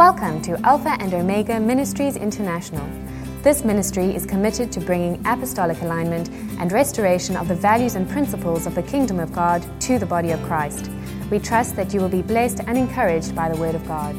[0.00, 2.88] Welcome to Alpha and Omega Ministries International.
[3.42, 8.66] This ministry is committed to bringing apostolic alignment and restoration of the values and principles
[8.66, 10.90] of the kingdom of God to the body of Christ.
[11.30, 14.16] We trust that you will be blessed and encouraged by the word of God.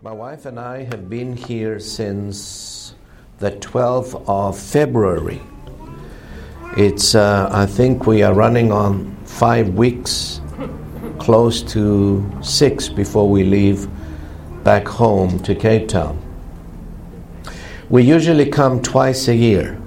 [0.00, 2.94] My wife and I have been here since
[3.38, 5.42] the 12th of February.
[6.78, 10.39] It's, uh, I think we are running on five weeks,
[11.30, 13.88] close to six before we leave
[14.64, 16.18] back home to Cape Town.
[17.88, 19.80] We usually come twice a year,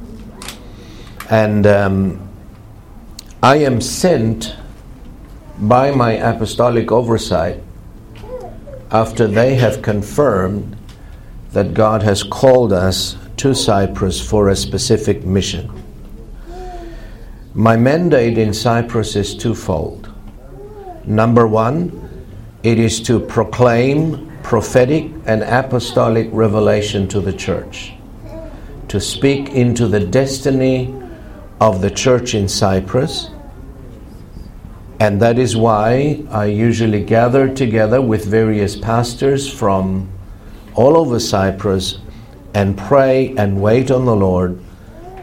[1.30, 2.30] and um,
[3.42, 4.56] I am sent
[5.60, 7.62] by my apostolic oversight
[8.90, 10.78] after they have confirmed
[11.52, 15.70] that God has called us to Cyprus for a specific mission.
[17.54, 20.03] My mandate in Cyprus is twofold.
[21.06, 22.26] Number one,
[22.64, 27.94] it is to proclaim prophetic and apostolic revelation to the church,
[28.88, 30.94] to speak into the destiny
[31.60, 33.30] of the church in Cyprus
[35.04, 40.10] and that is why I usually gather together with various pastors from
[40.76, 41.98] all over Cyprus
[42.54, 44.62] and pray and wait on the Lord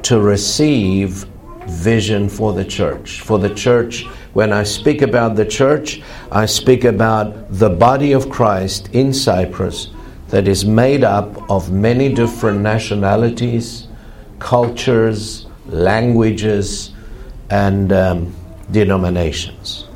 [0.03, 1.25] to receive
[1.67, 3.23] vision for the church.
[3.23, 8.31] For the church, when I speak about the church, I speak about the body of
[8.31, 9.91] Christ in Cyprus
[10.29, 13.89] that is made up of many different nationalities,
[14.39, 16.93] cultures, languages,
[17.51, 18.35] and um,
[18.71, 19.89] denominations.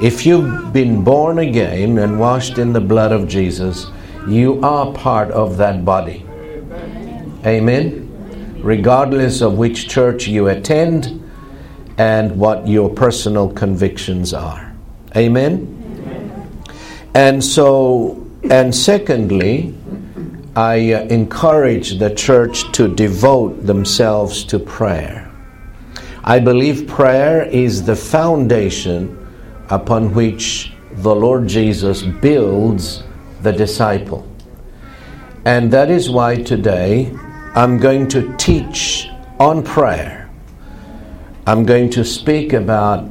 [0.00, 3.86] If you've been born again and washed in the blood of Jesus,
[4.26, 6.24] you are part of that body.
[7.44, 8.08] Amen.
[8.62, 11.21] Regardless of which church you attend
[11.98, 14.74] and what your personal convictions are.
[15.16, 15.68] Amen.
[17.14, 19.74] And so, and secondly,
[20.56, 25.30] I uh, encourage the church to devote themselves to prayer.
[26.24, 29.18] I believe prayer is the foundation
[29.70, 33.02] upon which the Lord Jesus builds
[33.40, 34.28] the disciple.
[35.44, 37.12] And that is why today
[37.54, 39.08] I'm going to teach
[39.40, 40.21] on prayer.
[41.44, 43.10] I'm going to speak about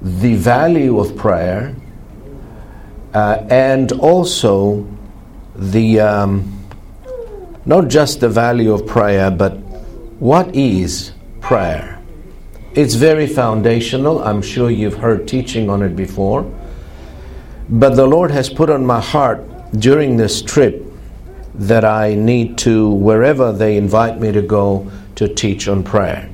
[0.00, 1.76] the value of prayer
[3.12, 4.88] uh, and also
[5.54, 6.64] the, um,
[7.66, 9.50] not just the value of prayer, but
[10.18, 11.12] what is
[11.42, 12.02] prayer?
[12.74, 14.22] It's very foundational.
[14.24, 16.50] I'm sure you've heard teaching on it before.
[17.68, 20.82] But the Lord has put on my heart during this trip
[21.54, 26.30] that I need to, wherever they invite me to go, to teach on prayer.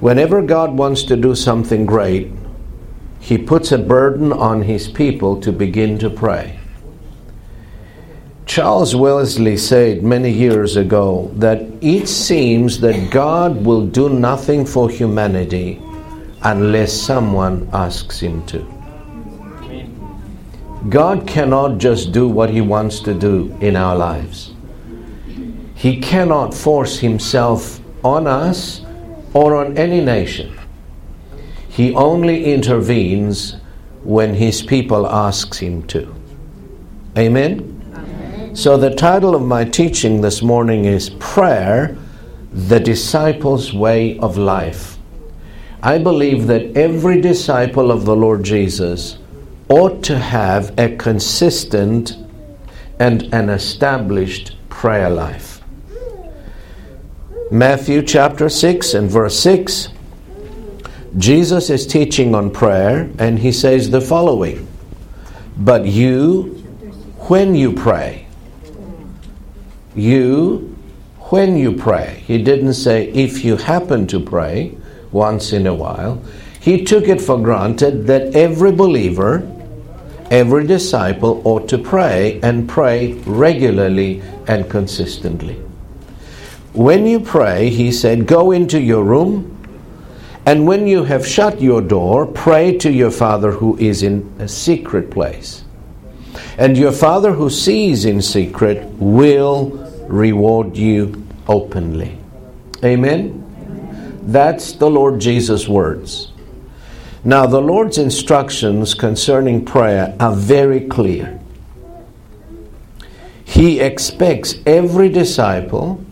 [0.00, 2.32] Whenever God wants to do something great,
[3.20, 6.58] He puts a burden on His people to begin to pray.
[8.46, 14.90] Charles Wesley said many years ago that it seems that God will do nothing for
[14.90, 15.80] humanity
[16.42, 18.66] unless someone asks him to.
[20.88, 24.52] God cannot just do what he wants to do in our lives.
[25.74, 28.80] He cannot force himself on us
[29.32, 30.58] or on any nation.
[31.68, 33.56] He only intervenes
[34.02, 36.14] when his people asks him to.
[37.16, 37.66] Amen.
[38.54, 41.96] So, the title of my teaching this morning is Prayer,
[42.52, 44.98] the Disciple's Way of Life.
[45.82, 49.18] I believe that every disciple of the Lord Jesus
[49.68, 52.16] ought to have a consistent
[52.98, 55.49] and an established prayer life.
[57.52, 59.88] Matthew chapter 6 and verse 6,
[61.18, 64.68] Jesus is teaching on prayer and he says the following
[65.56, 66.42] But you,
[67.26, 68.28] when you pray,
[69.96, 70.76] you
[71.30, 72.22] when you pray.
[72.24, 74.76] He didn't say if you happen to pray
[75.10, 76.22] once in a while.
[76.60, 79.42] He took it for granted that every believer,
[80.30, 85.60] every disciple ought to pray and pray regularly and consistently.
[86.72, 89.56] When you pray, he said, go into your room,
[90.46, 94.48] and when you have shut your door, pray to your Father who is in a
[94.48, 95.64] secret place.
[96.56, 99.70] And your Father who sees in secret will
[100.08, 102.18] reward you openly.
[102.84, 103.36] Amen?
[104.22, 106.32] That's the Lord Jesus' words.
[107.24, 111.38] Now, the Lord's instructions concerning prayer are very clear.
[113.44, 116.04] He expects every disciple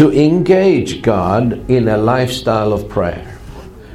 [0.00, 3.36] to engage God in a lifestyle of prayer.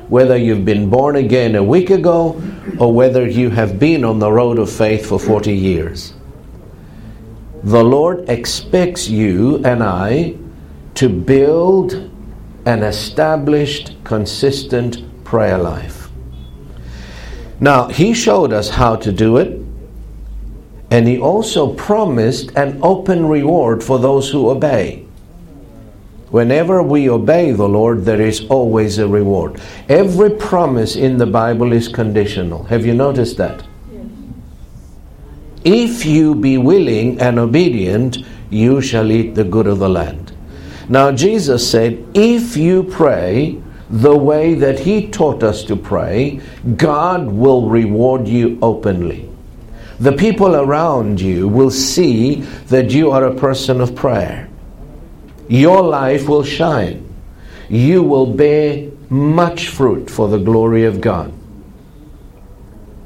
[0.08, 2.40] whether you've been born again a week ago
[2.78, 6.14] or whether you have been on the road of faith for 40 years.
[7.64, 10.36] The Lord expects you and I
[10.94, 11.94] to build
[12.68, 16.10] an established, consistent prayer life.
[17.60, 19.60] Now, He showed us how to do it,
[20.92, 25.05] and He also promised an open reward for those who obey.
[26.30, 29.62] Whenever we obey the Lord, there is always a reward.
[29.88, 32.64] Every promise in the Bible is conditional.
[32.64, 33.64] Have you noticed that?
[35.64, 38.18] If you be willing and obedient,
[38.50, 40.32] you shall eat the good of the land.
[40.90, 46.42] Now, Jesus said, if you pray the way that He taught us to pray,
[46.76, 49.30] God will reward you openly.
[50.00, 54.45] The people around you will see that you are a person of prayer
[55.48, 57.02] your life will shine.
[57.70, 61.34] You will bear much fruit for the glory of God.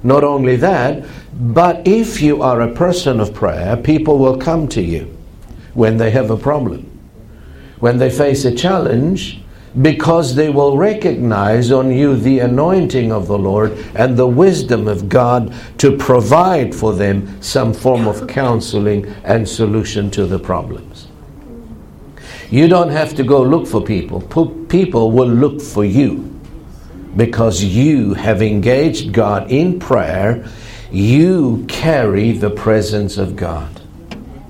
[0.03, 4.81] Not only that, but if you are a person of prayer, people will come to
[4.81, 5.15] you
[5.73, 6.89] when they have a problem,
[7.79, 9.41] when they face a challenge,
[9.81, 15.07] because they will recognize on you the anointing of the Lord and the wisdom of
[15.07, 21.08] God to provide for them some form of counseling and solution to the problems.
[22.51, 24.21] You don't have to go look for people.
[24.69, 26.39] People will look for you
[27.15, 30.47] because you have engaged God in prayer.
[30.91, 33.81] You carry the presence of God.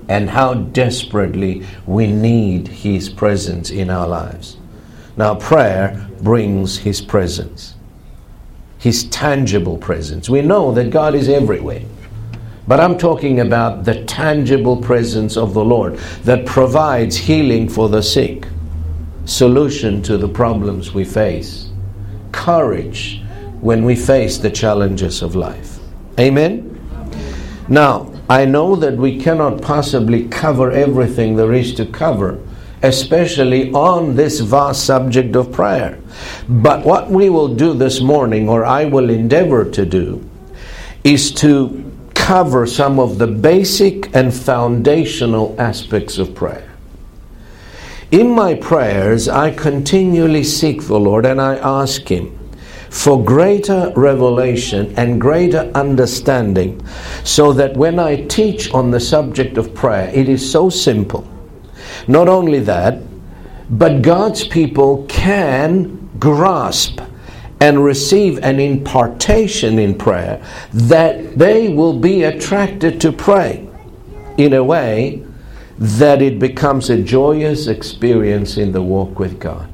[0.08, 4.56] And how desperately we need His presence in our lives.
[5.16, 7.74] Now, prayer brings His presence,
[8.78, 10.28] His tangible presence.
[10.28, 11.82] We know that God is everywhere.
[12.68, 18.02] But I'm talking about the tangible presence of the Lord that provides healing for the
[18.02, 18.46] sick,
[19.24, 21.70] solution to the problems we face,
[22.32, 23.22] courage
[23.60, 25.78] when we face the challenges of life.
[26.18, 26.66] Amen?
[27.68, 32.38] Now, I know that we cannot possibly cover everything there is to cover,
[32.82, 35.98] especially on this vast subject of prayer.
[36.48, 40.28] But what we will do this morning, or I will endeavor to do,
[41.02, 41.89] is to
[42.20, 46.70] cover some of the basic and foundational aspects of prayer.
[48.10, 52.36] In my prayers, I continually seek the Lord and I ask Him
[52.90, 56.84] for greater revelation and greater understanding
[57.24, 61.26] so that when I teach on the subject of prayer, it is so simple.
[62.06, 63.00] Not only that,
[63.70, 67.00] but God's people can grasp
[67.60, 70.42] and receive an impartation in prayer,
[70.72, 73.68] that they will be attracted to pray
[74.38, 75.22] in a way
[75.78, 79.68] that it becomes a joyous experience in the walk with God.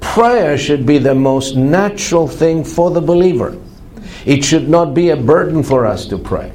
[0.00, 3.56] Prayer should be the most natural thing for the believer.
[4.24, 6.52] It should not be a burden for us to pray.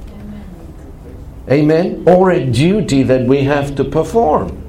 [1.49, 2.03] Amen?
[2.07, 4.62] Or a duty that we have to perform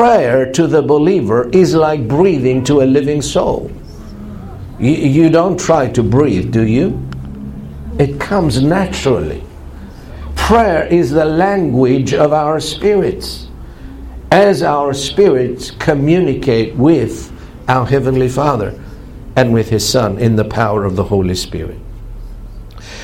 [0.00, 3.70] prayer to the believer is like breathing to a living soul.
[4.78, 7.06] You, you don't try to breathe, do you?
[7.98, 9.44] It comes naturally.
[10.36, 13.48] Prayer is the language of our spirits.
[14.32, 17.30] As our spirits communicate with
[17.68, 18.82] our Heavenly Father
[19.36, 21.76] and with His Son in the power of the Holy Spirit.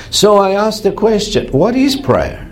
[0.09, 2.46] So I asked the question what is prayer?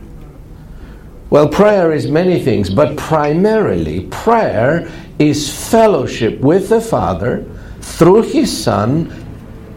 [1.35, 4.89] Well, prayer is many things, but primarily, prayer
[5.19, 7.45] is fellowship with the Father
[7.81, 9.13] through His Son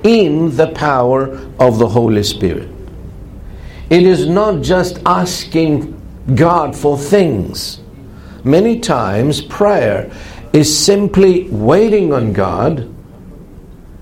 [0.04, 2.70] in the power of the Holy Spirit.
[3.90, 6.00] It is not just asking
[6.36, 7.80] God for things.
[8.44, 10.12] Many times, prayer
[10.54, 12.88] is simply waiting on God,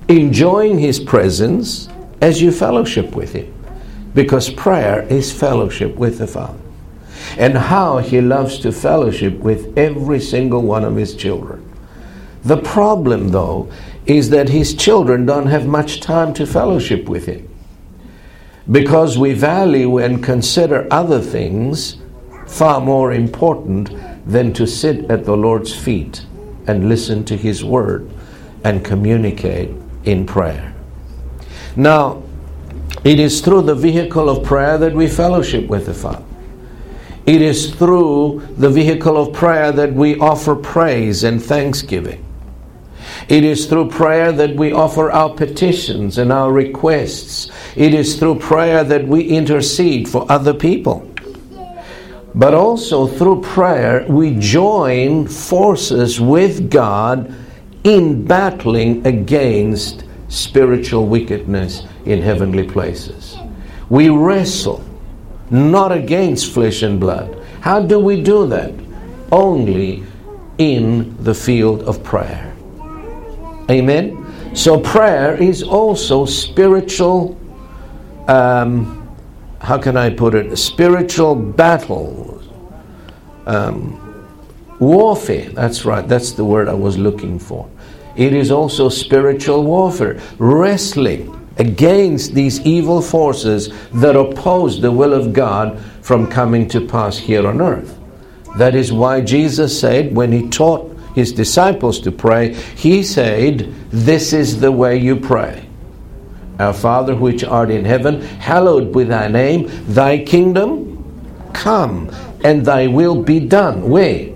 [0.10, 1.88] enjoying His presence
[2.20, 3.54] as you fellowship with Him.
[4.14, 6.65] Because prayer is fellowship with the Father
[7.38, 11.62] and how he loves to fellowship with every single one of his children.
[12.44, 13.72] The problem, though,
[14.06, 17.50] is that his children don't have much time to fellowship with him
[18.72, 21.98] because we value and consider other things
[22.48, 23.92] far more important
[24.28, 26.26] than to sit at the Lord's feet
[26.68, 28.10] and listen to his word
[28.64, 29.72] and communicate
[30.04, 30.74] in prayer.
[31.76, 32.24] Now,
[33.04, 36.24] it is through the vehicle of prayer that we fellowship with the Father.
[37.26, 42.24] It is through the vehicle of prayer that we offer praise and thanksgiving.
[43.28, 47.50] It is through prayer that we offer our petitions and our requests.
[47.76, 51.12] It is through prayer that we intercede for other people.
[52.36, 57.34] But also through prayer, we join forces with God
[57.84, 63.38] in battling against spiritual wickedness in heavenly places.
[63.90, 64.85] We wrestle
[65.50, 67.42] not against flesh and blood.
[67.62, 68.74] How do we do that?
[69.32, 70.04] Only
[70.58, 72.54] in the field of prayer.
[73.70, 74.22] Amen?
[74.56, 77.38] So, prayer is also spiritual,
[78.28, 79.08] um,
[79.60, 80.56] how can I put it?
[80.58, 82.42] Spiritual battle.
[83.46, 84.02] Um,
[84.80, 85.50] warfare.
[85.50, 87.70] That's right, that's the word I was looking for.
[88.16, 95.34] It is also spiritual warfare, wrestling against these evil forces that oppose the will of
[95.34, 97.98] God from coming to pass here on earth.
[98.58, 104.34] That is why Jesus said, when he taught his disciples to pray, he said, This
[104.34, 105.68] is the way you pray.
[106.60, 112.10] Our Father which art in heaven, hallowed be thy name, thy kingdom come,
[112.44, 113.90] and thy will be done.
[113.90, 114.34] Where?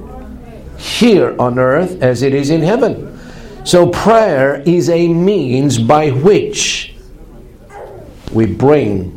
[0.78, 3.20] Here on earth as it is in heaven.
[3.66, 6.94] So prayer is a means by which
[8.32, 9.16] we bring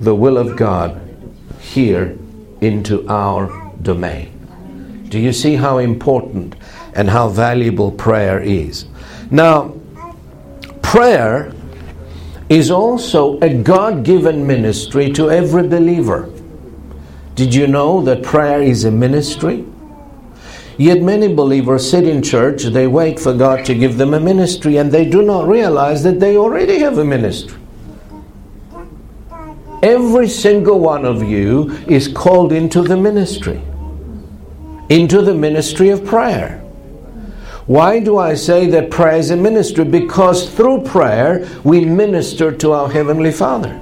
[0.00, 1.00] the will of God
[1.60, 2.16] here
[2.60, 5.06] into our domain.
[5.08, 6.56] Do you see how important
[6.94, 8.86] and how valuable prayer is?
[9.30, 9.74] Now,
[10.82, 11.52] prayer
[12.48, 16.30] is also a God given ministry to every believer.
[17.34, 19.64] Did you know that prayer is a ministry?
[20.76, 24.76] Yet many believers sit in church, they wait for God to give them a ministry,
[24.78, 27.58] and they do not realize that they already have a ministry.
[29.84, 33.60] Every single one of you is called into the ministry,
[34.88, 36.60] into the ministry of prayer.
[37.66, 39.84] Why do I say that prayer is a ministry?
[39.84, 43.78] Because through prayer we minister to our Heavenly Father.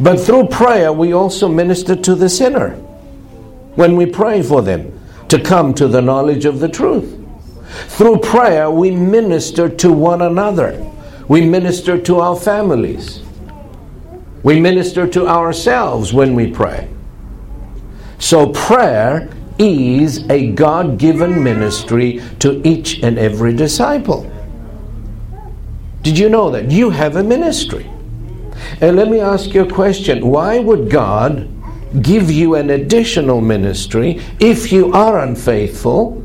[0.00, 2.70] But through prayer we also minister to the sinner
[3.76, 4.98] when we pray for them
[5.28, 7.24] to come to the knowledge of the truth.
[7.86, 10.84] Through prayer, we minister to one another.
[11.28, 13.22] We minister to our families.
[14.42, 16.88] We minister to ourselves when we pray.
[18.18, 24.30] So, prayer is a God given ministry to each and every disciple.
[26.02, 26.70] Did you know that?
[26.70, 27.88] You have a ministry.
[28.80, 31.48] And let me ask you a question why would God
[32.02, 36.24] give you an additional ministry if you are unfaithful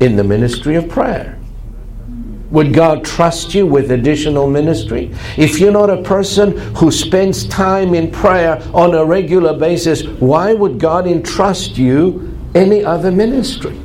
[0.00, 1.38] in the ministry of prayer?
[2.52, 5.10] Would God trust you with additional ministry?
[5.38, 10.52] If you're not a person who spends time in prayer on a regular basis, why
[10.52, 13.80] would God entrust you any other ministry?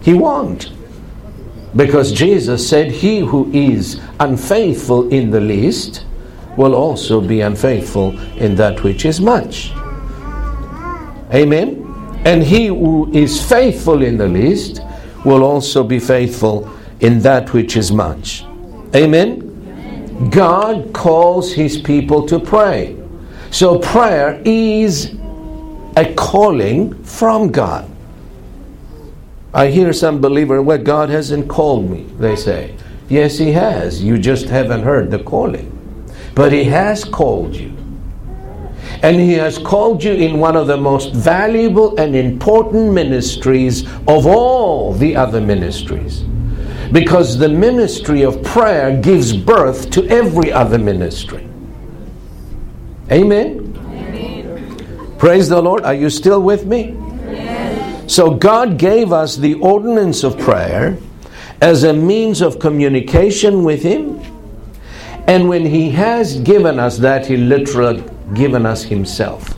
[0.00, 0.70] He won't.
[1.74, 6.06] Because Jesus said, He who is unfaithful in the least
[6.56, 9.72] will also be unfaithful in that which is much.
[11.34, 11.80] Amen?
[12.24, 14.80] And he who is faithful in the least
[15.24, 16.70] will also be faithful
[17.04, 18.44] in that which is much.
[18.94, 20.30] Amen?
[20.30, 22.96] God calls his people to pray.
[23.50, 25.14] So prayer is
[25.96, 27.90] a calling from God.
[29.52, 32.74] I hear some believer, well, God hasn't called me, they say.
[33.08, 34.02] Yes, He has.
[34.02, 35.70] You just haven't heard the calling.
[36.34, 37.76] But He has called you.
[39.02, 44.26] And He has called you in one of the most valuable and important ministries of
[44.26, 46.24] all the other ministries.
[46.94, 51.46] Because the ministry of prayer gives birth to every other ministry.
[53.10, 53.76] Amen?
[53.88, 55.16] Amen.
[55.18, 55.82] Praise the Lord.
[55.82, 56.96] Are you still with me?
[57.26, 58.14] Yes.
[58.14, 60.96] So, God gave us the ordinance of prayer
[61.60, 64.20] as a means of communication with Him
[65.26, 69.56] and when He has given us that, He literally given us Himself.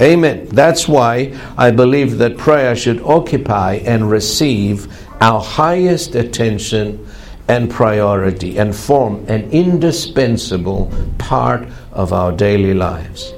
[0.00, 0.48] Amen.
[0.48, 4.88] That's why I believe that prayer should occupy and receive
[5.22, 7.06] our highest attention
[7.46, 13.32] and priority and form an indispensable part of our daily lives.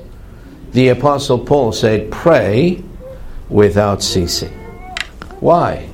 [0.73, 2.83] The Apostle Paul said, Pray
[3.50, 4.53] without ceasing.
[5.41, 5.87] Why?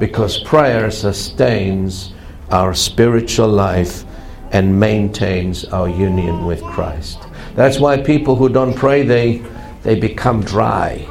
[0.00, 2.12] Because prayer sustains
[2.50, 4.04] our spiritual life
[4.50, 7.22] and maintains our union with Christ.
[7.54, 9.40] That's why people who don't pray they
[9.84, 11.06] they become dry.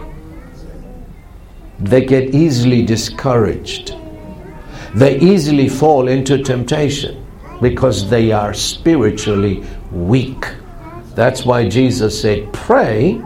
[1.80, 3.96] They get easily discouraged.
[4.94, 7.26] They easily fall into temptation
[7.62, 10.46] because they are spiritually weak.
[11.16, 13.22] That's why Jesus said, Pray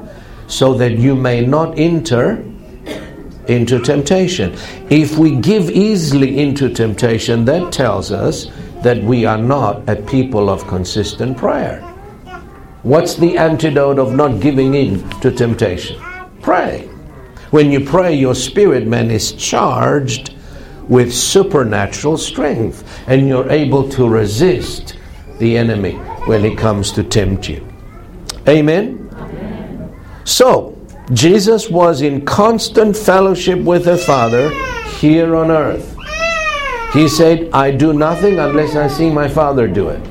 [0.47, 2.43] so that you may not enter
[3.47, 4.53] into temptation.
[4.89, 8.47] If we give easily into temptation, that tells us
[8.83, 11.81] that we are not a people of consistent prayer.
[12.83, 16.01] What's the antidote of not giving in to temptation?
[16.41, 16.88] Pray.
[17.51, 20.35] When you pray, your spirit man is charged
[20.87, 24.97] with supernatural strength, and you're able to resist
[25.39, 25.93] the enemy
[26.25, 27.65] when he comes to tempt you.
[28.47, 29.09] Amen?
[29.13, 29.99] Amen.
[30.25, 30.77] So,
[31.13, 34.49] Jesus was in constant fellowship with the Father
[34.99, 35.95] here on earth.
[36.93, 40.01] He said, I do nothing unless I see my Father do it.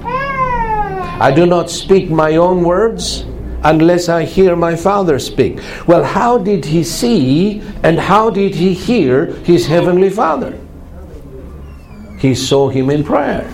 [1.21, 3.25] I do not speak my own words
[3.65, 5.61] unless I hear my Father speak.
[5.87, 10.59] Well, how did he see and how did he hear his heavenly Father?
[12.19, 13.45] He saw him in prayer.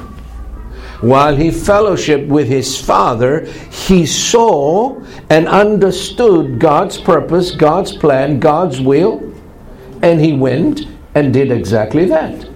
[1.01, 8.81] While he fellowshiped with his Father, he saw and understood God's purpose, God's plan, God's
[8.81, 9.21] will,
[10.03, 12.49] and he went and did exactly that.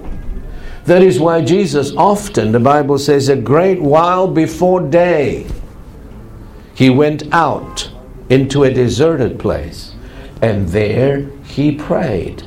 [0.87, 5.47] That is why Jesus often, the Bible says, a great while before day,
[6.79, 7.91] he went out
[8.31, 9.97] into a deserted place
[10.41, 12.45] and there he prayed.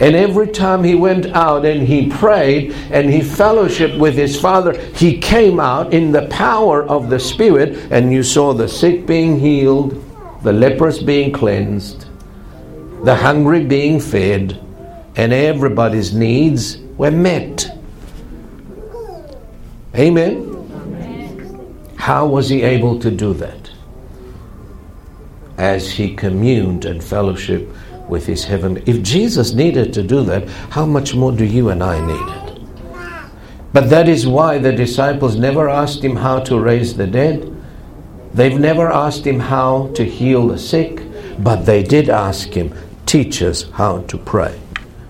[0.00, 4.78] And every time he went out and he prayed and he fellowshiped with his Father,
[4.94, 9.40] he came out in the power of the Spirit, and you saw the sick being
[9.40, 9.94] healed,
[10.42, 12.04] the lepers being cleansed,
[13.02, 14.62] the hungry being fed,
[15.16, 17.66] and everybody's needs were met.
[19.94, 20.47] Amen.
[22.08, 23.70] How was he able to do that?
[25.58, 27.68] As he communed and fellowship
[28.08, 28.82] with his heaven.
[28.86, 32.62] If Jesus needed to do that, how much more do you and I need it?
[33.74, 37.54] But that is why the disciples never asked him how to raise the dead.
[38.32, 41.02] They've never asked him how to heal the sick,
[41.38, 42.72] but they did ask him,
[43.04, 44.58] teach us how to pray.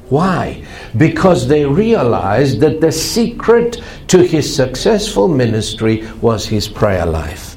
[0.09, 0.65] Why?
[0.97, 7.57] Because they realized that the secret to his successful ministry was his prayer life.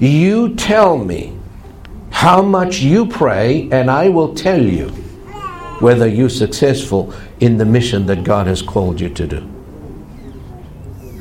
[0.00, 1.36] You tell me
[2.10, 4.88] how much you pray, and I will tell you
[5.80, 9.50] whether you're successful in the mission that God has called you to do.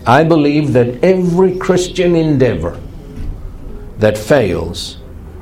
[0.05, 2.79] I believe that every Christian endeavor
[3.99, 4.97] that fails,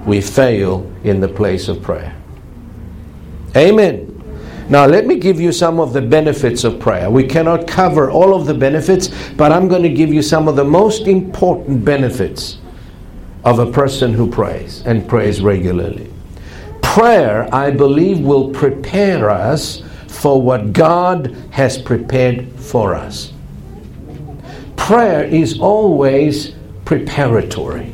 [0.05, 2.15] we fail in the place of prayer.
[3.55, 4.10] Amen.
[4.71, 7.11] Now, let me give you some of the benefits of prayer.
[7.11, 10.55] We cannot cover all of the benefits, but I'm going to give you some of
[10.55, 12.57] the most important benefits
[13.43, 16.09] of a person who prays and prays regularly.
[16.81, 23.33] Prayer, I believe, will prepare us for what God has prepared for us.
[24.77, 26.53] Prayer is always
[26.85, 27.93] preparatory.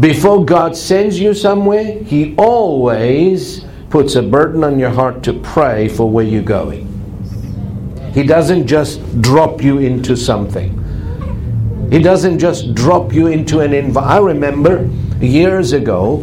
[0.00, 3.65] Before God sends you somewhere, He always
[3.96, 6.84] puts a burden on your heart to pray for where you're going.
[8.12, 11.88] He doesn't just drop you into something.
[11.90, 14.12] He doesn't just drop you into an environment.
[14.12, 14.90] I remember
[15.24, 16.16] years ago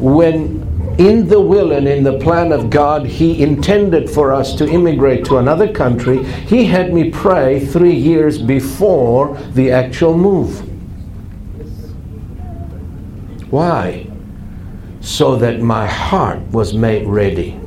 [0.00, 0.62] when
[0.98, 5.26] in the will and in the plan of God, He intended for us to immigrate
[5.26, 6.24] to another country.
[6.24, 10.60] He had me pray three years before the actual move.
[13.52, 14.06] Why?
[15.02, 17.60] So that my heart was made ready.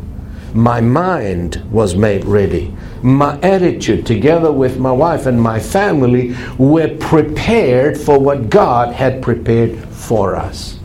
[0.54, 2.74] My mind was made ready.
[3.04, 9.22] My attitude, together with my wife and my family, were prepared for what God had
[9.22, 10.80] prepared for us.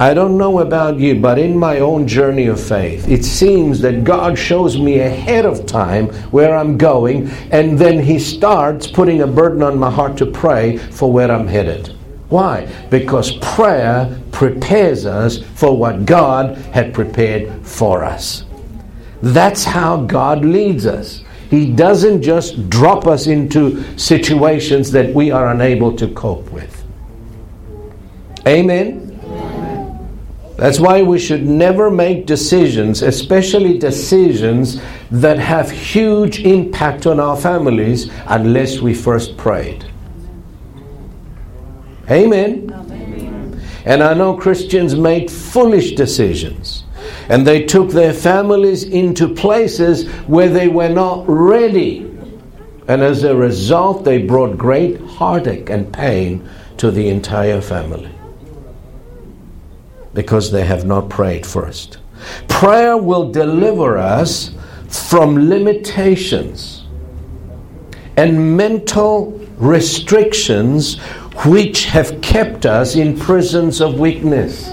[0.00, 4.02] I don't know about you, but in my own journey of faith, it seems that
[4.02, 9.26] God shows me ahead of time where I'm going, and then He starts putting a
[9.26, 11.94] burden on my heart to pray for where I'm headed.
[12.30, 12.66] Why?
[12.90, 18.44] Because prayer prepares us for what God had prepared for us.
[19.20, 21.24] That's how God leads us.
[21.50, 26.84] He doesn't just drop us into situations that we are unable to cope with.
[28.46, 29.08] Amen?
[30.56, 37.36] That's why we should never make decisions, especially decisions that have huge impact on our
[37.36, 39.89] families, unless we first prayed.
[42.10, 42.70] Amen.
[42.72, 43.62] Amen.
[43.84, 46.84] And I know Christians made foolish decisions.
[47.28, 52.00] And they took their families into places where they were not ready.
[52.88, 58.10] And as a result, they brought great heartache and pain to the entire family.
[60.12, 61.98] Because they have not prayed first.
[62.48, 64.50] Prayer will deliver us
[64.88, 66.84] from limitations
[68.16, 70.98] and mental restrictions
[71.46, 74.70] which have kept us in prisons of weakness.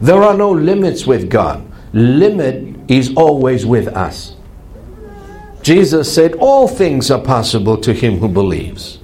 [0.00, 1.64] There are no limits with God.
[1.92, 4.34] Limit is always with us.
[5.62, 8.98] Jesus said, All things are possible to him who believes.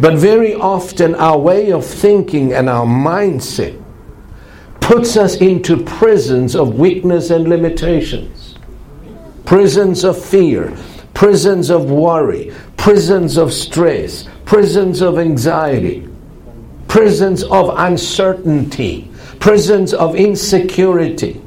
[0.00, 3.80] But very often, our way of thinking and our mindset
[4.80, 8.56] puts us into prisons of weakness and limitations,
[9.44, 10.76] prisons of fear,
[11.20, 16.08] prisons of worry, prisons of stress, prisons of anxiety,
[16.88, 21.38] prisons of uncertainty, prisons of insecurity.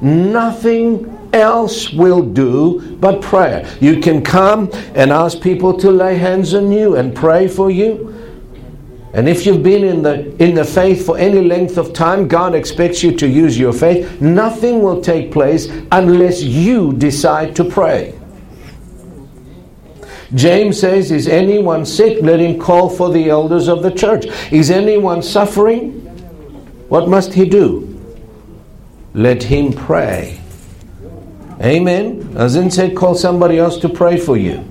[0.00, 3.72] Nothing else will do but prayer.
[3.80, 8.12] You can come and ask people to lay hands on you and pray for you.
[9.14, 12.52] And if you've been in the, in the faith for any length of time, God
[12.52, 14.20] expects you to use your faith.
[14.20, 18.17] Nothing will take place unless you decide to pray.
[20.34, 22.22] James says, Is anyone sick?
[22.22, 24.26] Let him call for the elders of the church.
[24.52, 25.92] Is anyone suffering?
[26.88, 27.84] What must he do?
[29.14, 30.40] Let him pray.
[31.60, 32.34] Amen.
[32.34, 34.64] Doesn't say call somebody else to pray for you.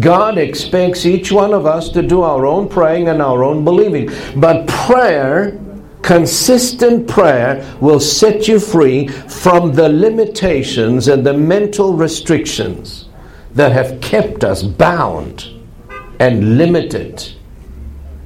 [0.00, 4.10] God expects each one of us to do our own praying and our own believing.
[4.36, 5.58] But prayer,
[6.02, 13.07] consistent prayer, will set you free from the limitations and the mental restrictions
[13.54, 15.48] that have kept us bound
[16.18, 17.32] and limited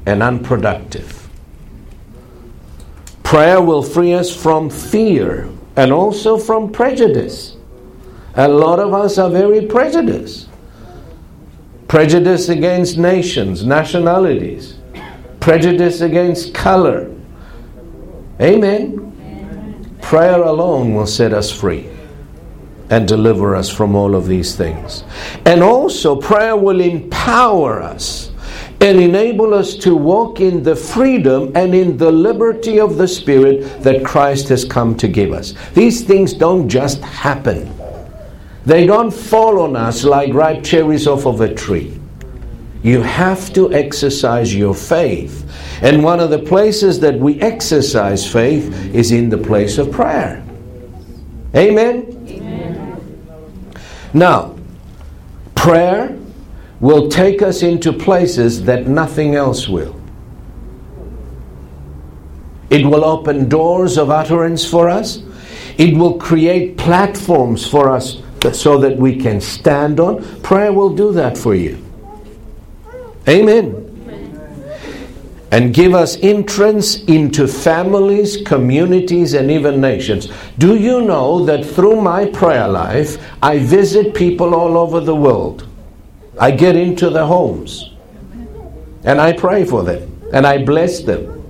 [0.07, 1.29] and unproductive.
[3.23, 7.57] Prayer will free us from fear and also from prejudice.
[8.35, 10.49] A lot of us are very prejudiced
[11.93, 14.79] prejudice against nations, nationalities,
[15.41, 17.15] prejudice against color.
[18.41, 19.99] Amen.
[20.01, 21.92] Prayer alone will set us free
[22.93, 25.03] and deliver us from all of these things.
[25.47, 28.31] And also, prayer will empower us
[28.83, 33.83] and enable us to walk in the freedom and in the liberty of the Spirit
[33.83, 35.55] that Christ has come to give us.
[35.73, 37.73] These things don't just happen.
[38.67, 41.99] They don't fall on us like ripe cherries off of a tree.
[42.83, 45.49] You have to exercise your faith.
[45.81, 50.45] And one of the places that we exercise faith is in the place of prayer.
[51.57, 52.12] Amen?
[54.15, 54.57] Now,
[55.55, 56.19] prayer
[56.81, 59.99] will take us into places that nothing else will.
[62.71, 65.23] It will open doors of utterance for us.
[65.79, 68.23] It will create platforms for us
[68.53, 70.25] so that we can stand on.
[70.43, 71.79] Prayer will do that for you.
[73.29, 73.82] Amen.
[75.53, 80.33] And give us entrance into families, communities, and even nations.
[80.57, 85.69] Do you know that through my prayer life, I visit people all over the world?
[86.41, 87.93] I get into their homes
[89.05, 91.42] and I pray for them and I bless them.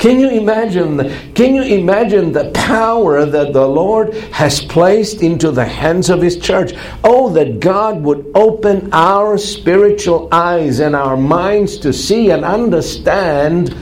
[0.00, 1.34] Can you imagine?
[1.34, 6.38] Can you imagine the power that the Lord has placed into the hands of His
[6.38, 6.72] church?
[7.04, 13.74] Oh, that God would open our spiritual eyes and our minds to see and understand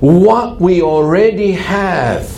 [0.00, 2.28] what we already have,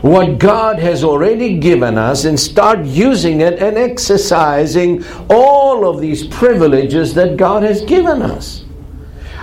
[0.00, 6.26] what God has already given us, and start using it and exercising all of these
[6.28, 8.61] privileges that God has given us.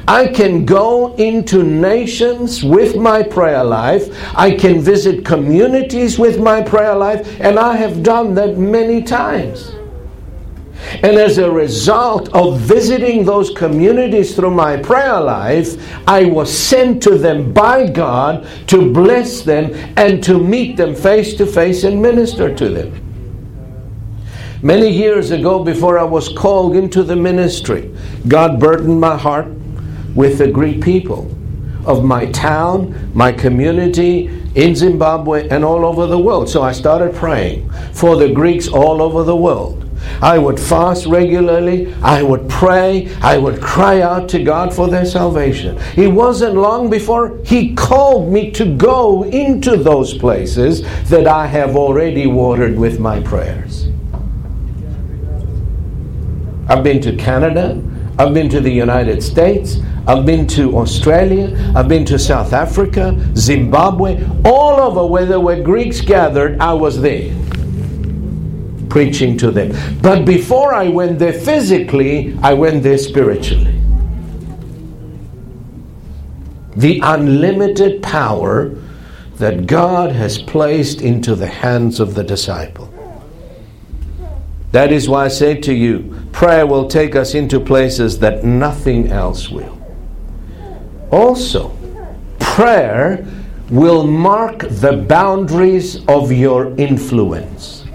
[0.09, 4.09] I can go into nations with my prayer life.
[4.35, 9.75] I can visit communities with my prayer life, and I have done that many times.
[11.03, 17.03] And as a result of visiting those communities through my prayer life, I was sent
[17.03, 22.01] to them by God to bless them and to meet them face to face and
[22.01, 23.05] minister to them.
[24.63, 27.93] Many years ago, before I was called into the ministry,
[28.27, 29.58] God burdened my heart
[30.15, 31.31] with the Greek people
[31.85, 36.49] of my town, my community in Zimbabwe, and all over the world.
[36.49, 39.89] So I started praying for the Greeks all over the world.
[40.21, 41.93] I would fast regularly.
[42.01, 43.13] I would pray.
[43.21, 45.77] I would cry out to God for their salvation.
[45.95, 51.75] It wasn't long before He called me to go into those places that I have
[51.75, 53.87] already watered with my prayers.
[56.67, 57.81] I've been to Canada.
[58.17, 59.77] I've been to the United States.
[60.09, 61.71] I've been to Australia.
[61.75, 66.99] I've been to South Africa, Zimbabwe, all over where there were Greeks gathered, I was
[66.99, 67.31] there
[68.89, 69.71] preaching to them.
[70.01, 73.79] But before I went there physically, I went there spiritually.
[76.75, 78.69] The unlimited power
[79.35, 82.91] that God has placed into the hands of the disciple.
[84.71, 89.11] That is why I say to you, prayer will take us into places that nothing
[89.11, 89.78] else will.
[91.11, 91.75] Also,
[92.39, 93.25] prayer
[93.69, 97.85] will mark the boundaries of your influence.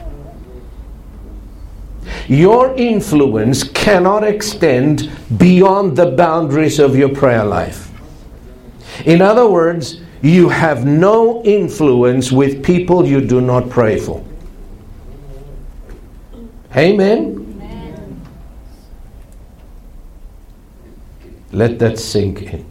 [2.28, 7.90] Your influence cannot extend beyond the boundaries of your prayer life.
[9.04, 14.24] In other words, You have no influence with people you do not pray for.
[16.74, 17.42] Amen?
[21.52, 22.64] Let that sink in.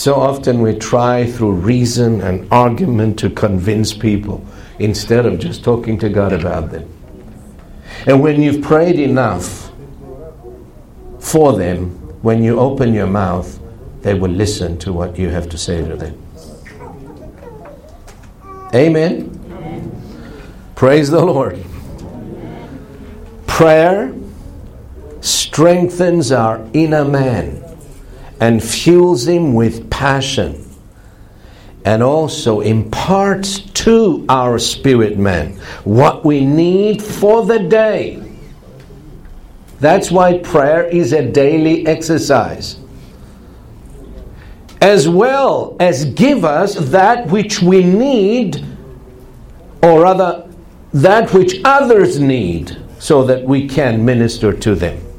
[0.00, 4.42] So often we try through reason and argument to convince people
[4.78, 6.88] instead of just talking to God about them.
[8.06, 9.70] And when you've prayed enough
[11.18, 11.90] for them,
[12.22, 13.60] when you open your mouth,
[14.00, 16.18] they will listen to what you have to say to them.
[18.74, 19.28] Amen.
[20.76, 21.62] Praise the Lord.
[23.46, 24.14] Prayer
[25.20, 27.69] strengthens our inner man
[28.40, 30.66] and fuels him with passion
[31.84, 35.52] and also imparts to our spirit man
[35.84, 38.22] what we need for the day.
[39.78, 42.78] That's why prayer is a daily exercise.
[44.82, 48.64] As well as give us that which we need,
[49.82, 50.50] or rather,
[50.92, 55.09] that which others need, so that we can minister to them.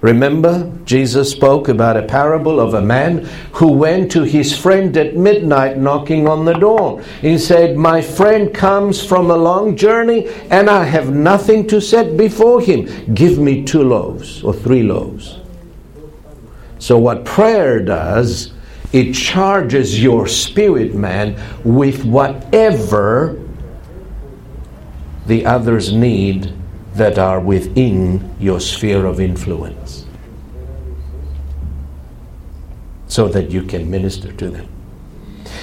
[0.00, 5.16] Remember, Jesus spoke about a parable of a man who went to his friend at
[5.16, 7.02] midnight knocking on the door.
[7.20, 12.16] He said, My friend comes from a long journey and I have nothing to set
[12.16, 13.12] before him.
[13.12, 15.38] Give me two loaves or three loaves.
[16.78, 18.52] So, what prayer does,
[18.92, 23.42] it charges your spirit man with whatever
[25.26, 26.54] the others need
[26.98, 30.04] that are within your sphere of influence
[33.06, 34.68] so that you can minister to them.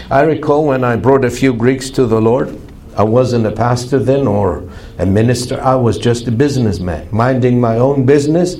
[0.10, 2.60] I recall when I brought a few Greeks to the Lord,
[2.98, 4.68] I wasn't a pastor then or
[4.98, 8.56] a minister, I was just a businessman, minding my own business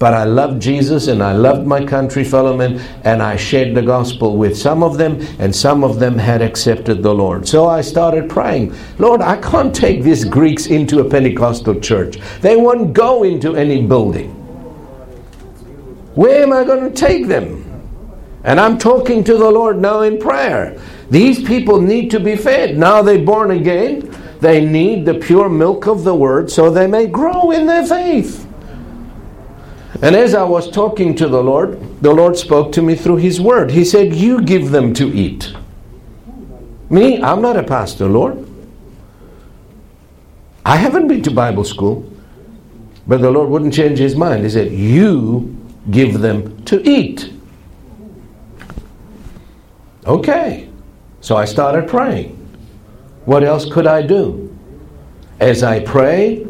[0.00, 4.38] but I loved Jesus and I loved my country fellowmen and I shared the gospel
[4.38, 7.46] with some of them and some of them had accepted the Lord.
[7.46, 12.18] So I started praying, Lord, I can't take these Greeks into a Pentecostal church.
[12.40, 14.30] They won't go into any building.
[16.14, 17.66] Where am I going to take them?
[18.42, 20.80] And I'm talking to the Lord now in prayer.
[21.10, 22.78] These people need to be fed.
[22.78, 24.10] Now they're born again.
[24.40, 28.46] They need the pure milk of the word so they may grow in their faith.
[30.02, 33.40] And as I was talking to the Lord, the Lord spoke to me through His
[33.40, 33.70] Word.
[33.70, 35.52] He said, You give them to eat.
[36.88, 38.46] Me, I'm not a pastor, Lord.
[40.64, 42.10] I haven't been to Bible school.
[43.06, 44.44] But the Lord wouldn't change His mind.
[44.44, 45.56] He said, You
[45.90, 47.32] give them to eat.
[50.06, 50.68] Okay.
[51.20, 52.36] So I started praying.
[53.24, 54.56] What else could I do?
[55.40, 56.46] As I prayed,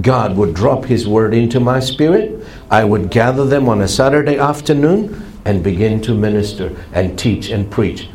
[0.00, 2.37] God would drop His word into my spirit.
[2.70, 7.70] I would gather them on a Saturday afternoon and begin to minister and teach and
[7.70, 8.08] preach.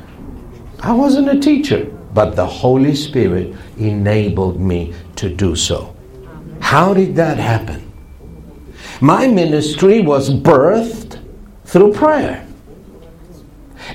[0.79, 5.95] I wasn't a teacher, but the Holy Spirit enabled me to do so.
[6.59, 7.91] How did that happen?
[9.01, 11.19] My ministry was birthed
[11.65, 12.47] through prayer.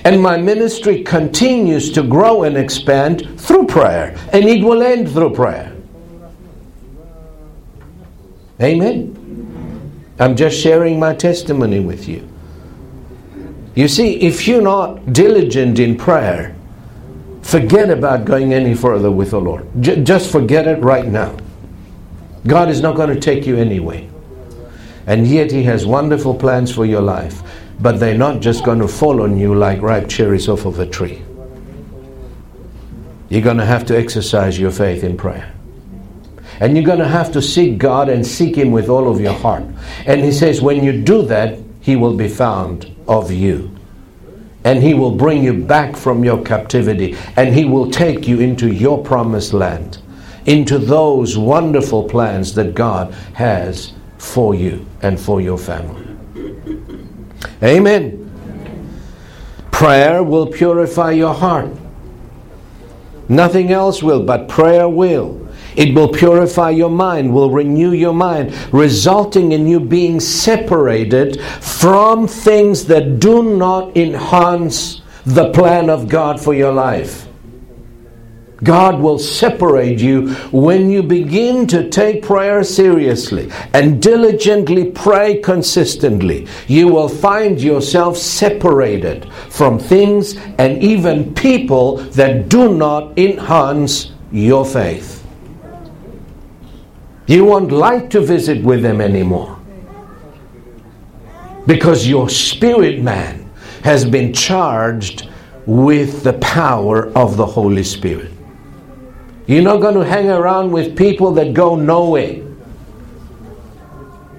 [0.05, 5.35] And my ministry continues to grow and expand through prayer, and it will end through
[5.35, 5.75] prayer.
[8.61, 9.18] Amen.
[10.19, 12.29] I'm just sharing my testimony with you.
[13.75, 16.57] You see, if you're not diligent in prayer,
[17.43, 19.67] forget about going any further with the Lord.
[19.81, 21.37] J- just forget it right now.
[22.47, 24.09] God is not going to take you anyway.
[25.07, 27.43] And yet, He has wonderful plans for your life.
[27.81, 30.87] But they're not just going to fall on you like ripe cherries off of a
[30.87, 31.23] tree.
[33.29, 35.55] You're going to have to exercise your faith in prayer.
[36.61, 39.33] And you're going to have to seek God and seek Him with all of your
[39.33, 39.65] heart.
[40.07, 43.71] And He says, when you do that, He will be found of you.
[44.65, 47.17] And He will bring you back from your captivity.
[47.37, 49.99] And He will take you into your promised land,
[50.47, 56.05] into those wonderful plans that God has for you and for your family.
[57.63, 58.25] Amen.
[59.71, 61.71] Prayer will purify your heart.
[63.29, 65.48] Nothing else will, but prayer will.
[65.79, 72.27] It will purify your mind, will renew your mind, resulting in you being separated from
[72.27, 77.29] things that do not enhance the plan of God for your life.
[78.65, 86.49] God will separate you when you begin to take prayer seriously and diligently pray consistently.
[86.67, 94.65] You will find yourself separated from things and even people that do not enhance your
[94.65, 95.18] faith.
[97.29, 99.61] You won't like to visit with them anymore.
[101.67, 103.51] Because your spirit man
[103.85, 105.29] has been charged
[105.67, 108.33] with the power of the Holy Spirit.
[109.47, 112.43] You're not going to hang around with people that go nowhere.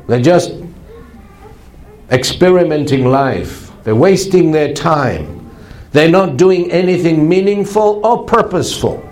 [0.07, 0.53] They're just
[2.09, 3.71] experimenting life.
[3.83, 5.51] They're wasting their time.
[5.91, 9.07] They're not doing anything meaningful or purposeful.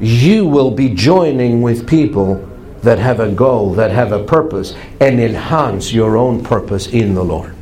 [0.00, 2.47] You will be joining with people
[2.88, 7.22] that have a goal, that have a purpose, and enhance your own purpose in the
[7.22, 7.54] Lord.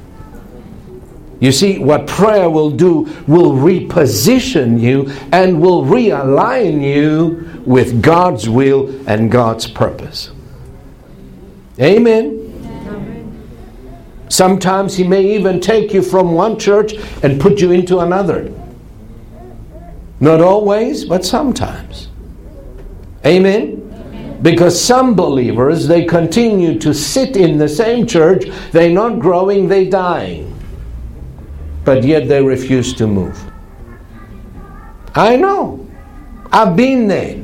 [1.40, 8.48] You see, what prayer will do will reposition you and will realign you with God's
[8.48, 10.30] will and God's purpose.
[11.80, 12.44] Amen.
[14.28, 18.48] Sometimes He may even take you from one church and put you into another.
[20.20, 22.10] Not always, but sometimes.
[23.26, 23.75] Amen.
[24.42, 29.90] Because some believers, they continue to sit in the same church, they're not growing, they're
[29.90, 30.52] dying.
[31.84, 33.38] But yet they refuse to move.
[35.14, 35.86] I know.
[36.52, 37.42] I've been there.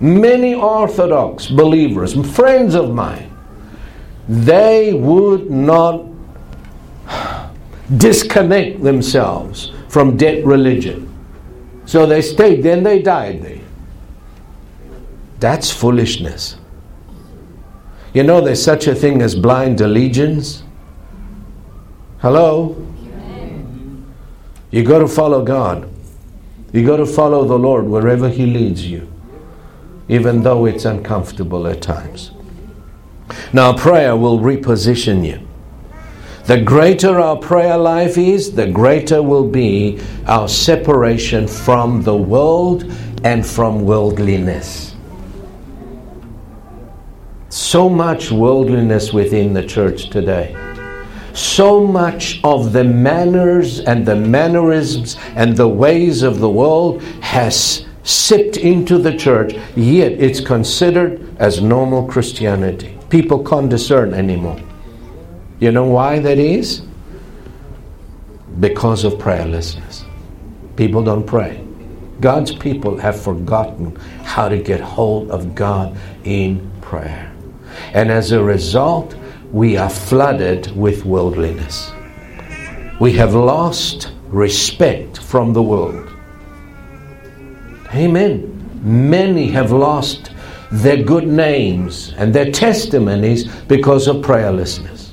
[0.00, 3.30] Many Orthodox believers, friends of mine,
[4.28, 6.06] they would not
[7.96, 11.06] disconnect themselves from dead religion.
[11.86, 13.59] So they stayed, then they died there.
[15.40, 16.56] That's foolishness.
[18.12, 20.62] You know, there's such a thing as blind allegiance.
[22.18, 22.86] Hello?
[24.70, 25.88] You got to follow God.
[26.72, 29.10] You got to follow the Lord wherever He leads you,
[30.08, 32.32] even though it's uncomfortable at times.
[33.52, 35.46] Now, prayer will reposition you.
[36.44, 42.84] The greater our prayer life is, the greater will be our separation from the world
[43.24, 44.89] and from worldliness
[47.50, 50.56] so much worldliness within the church today.
[51.34, 57.86] So much of the manners and the mannerisms and the ways of the world has
[58.04, 62.96] sipped into the church, yet it's considered as normal Christianity.
[63.10, 64.60] People can't discern anymore.
[65.58, 66.82] You know why that is?
[68.60, 70.04] Because of prayerlessness.
[70.76, 71.64] People don't pray.
[72.20, 77.29] God's people have forgotten how to get hold of God in prayer.
[77.92, 79.16] And as a result,
[79.52, 81.92] we are flooded with worldliness.
[83.00, 86.08] We have lost respect from the world.
[87.94, 88.56] Amen.
[88.82, 90.30] Many have lost
[90.70, 95.10] their good names and their testimonies because of prayerlessness.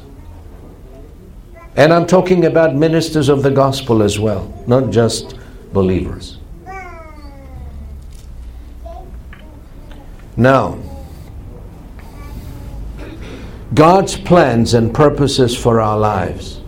[1.76, 5.36] And I'm talking about ministers of the gospel as well, not just
[5.74, 6.38] believers.
[10.36, 10.78] Now,
[13.73, 16.62] God's plans and purposes for our lives.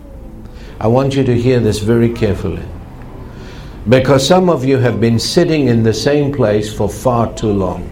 [0.78, 2.64] I want you to hear this very carefully.
[3.88, 7.90] Because some of you have been sitting in the same place for far too long.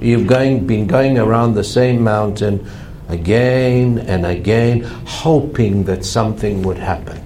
[0.00, 2.66] You've going, been going around the same mountain
[3.08, 7.22] again and again, hoping that something would happen.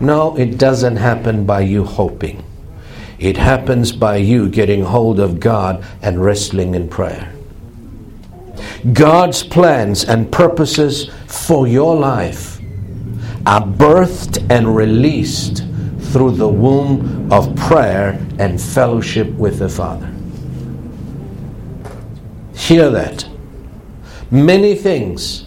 [0.00, 2.44] No, it doesn't happen by you hoping.
[3.20, 7.33] It happens by you getting hold of God and wrestling in prayer.
[8.92, 12.60] God's plans and purposes for your life
[13.46, 15.64] are birthed and released
[16.12, 20.12] through the womb of prayer and fellowship with the Father.
[22.54, 23.26] Hear that.
[24.30, 25.46] Many things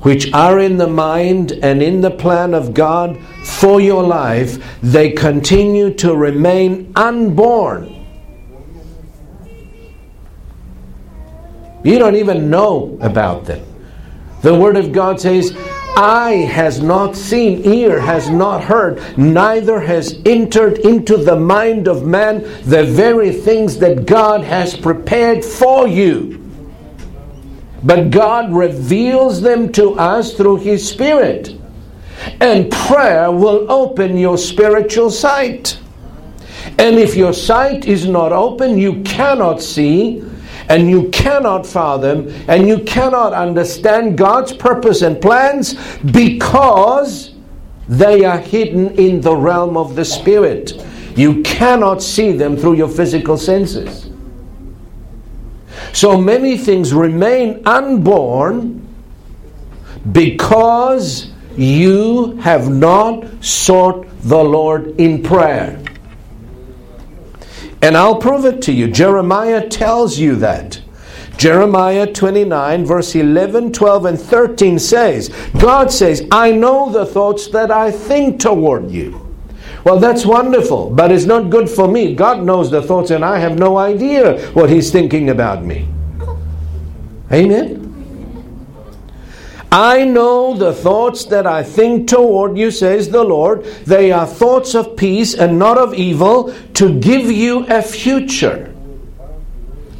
[0.00, 5.10] which are in the mind and in the plan of God for your life, they
[5.12, 7.95] continue to remain unborn
[11.86, 13.64] You don't even know about them.
[14.42, 15.56] The Word of God says,
[15.96, 22.04] Eye has not seen, ear has not heard, neither has entered into the mind of
[22.04, 26.42] man the very things that God has prepared for you.
[27.84, 31.56] But God reveals them to us through His Spirit.
[32.40, 35.78] And prayer will open your spiritual sight.
[36.80, 40.25] And if your sight is not open, you cannot see
[40.68, 47.34] and you cannot fathom and you cannot understand God's purpose and plans because
[47.88, 50.72] they are hidden in the realm of the Spirit.
[51.16, 54.10] You cannot see them through your physical senses.
[55.92, 58.86] So many things remain unborn
[60.12, 65.82] because you have not sought the Lord in prayer.
[67.82, 68.88] And I'll prove it to you.
[68.88, 70.80] Jeremiah tells you that.
[71.36, 77.70] Jeremiah 29, verse 11, 12, and 13 says, God says, I know the thoughts that
[77.70, 79.22] I think toward you.
[79.84, 82.14] Well, that's wonderful, but it's not good for me.
[82.14, 85.88] God knows the thoughts, and I have no idea what He's thinking about me.
[87.30, 87.85] Amen?
[89.76, 93.62] I know the thoughts that I think toward you, says the Lord.
[93.84, 98.74] They are thoughts of peace and not of evil, to give you a future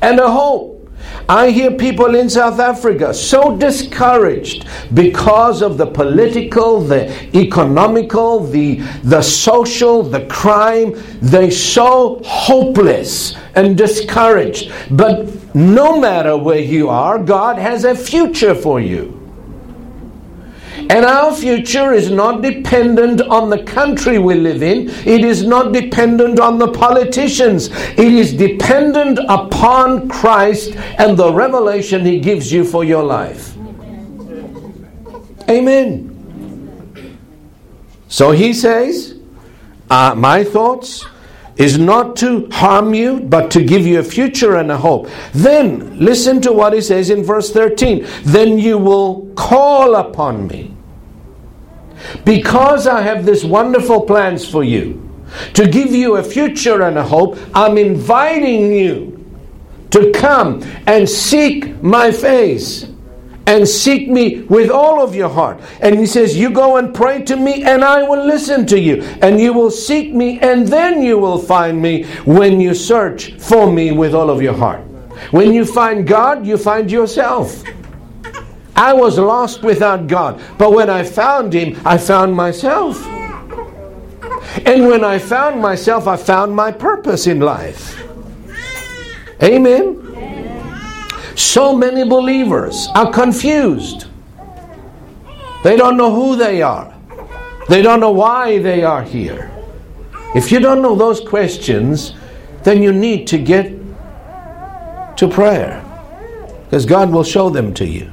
[0.01, 0.91] and a hope.
[1.29, 8.77] I hear people in South Africa so discouraged because of the political, the economical, the,
[9.05, 10.95] the social, the crime.
[11.21, 14.73] They're so hopeless and discouraged.
[14.91, 19.16] But no matter where you are, God has a future for you.
[20.89, 24.89] And our future is not dependent on the country we live in.
[25.05, 27.71] It is not dependent on the politicians.
[27.73, 33.57] It is dependent upon Christ and the revelation He gives you for your life.
[35.49, 36.13] Amen.
[38.09, 39.19] So He says,
[39.91, 41.05] uh, My thoughts
[41.57, 45.09] is not to harm you, but to give you a future and a hope.
[45.33, 48.07] Then, listen to what he says in verse 13.
[48.25, 50.76] Then you will call upon me.
[52.25, 55.03] Because I have this wonderful plans for you,
[55.55, 59.25] to give you a future and a hope, I'm inviting you
[59.91, 62.87] to come and seek my face
[63.47, 65.61] and seek me with all of your heart.
[65.81, 69.03] And he says, You go and pray to me, and I will listen to you.
[69.23, 73.71] And you will seek me, and then you will find me when you search for
[73.71, 74.81] me with all of your heart.
[75.31, 77.63] When you find God, you find yourself.
[78.77, 80.41] I was lost without God.
[80.59, 83.05] But when I found Him, I found myself.
[84.65, 88.03] And when I found myself, I found my purpose in life.
[89.43, 90.03] Amen.
[91.37, 94.07] So many believers are confused.
[95.63, 96.95] They don't know who they are,
[97.69, 99.51] they don't know why they are here.
[100.35, 102.13] If you don't know those questions,
[102.63, 103.73] then you need to get
[105.17, 105.83] to prayer
[106.65, 108.13] because God will show them to you.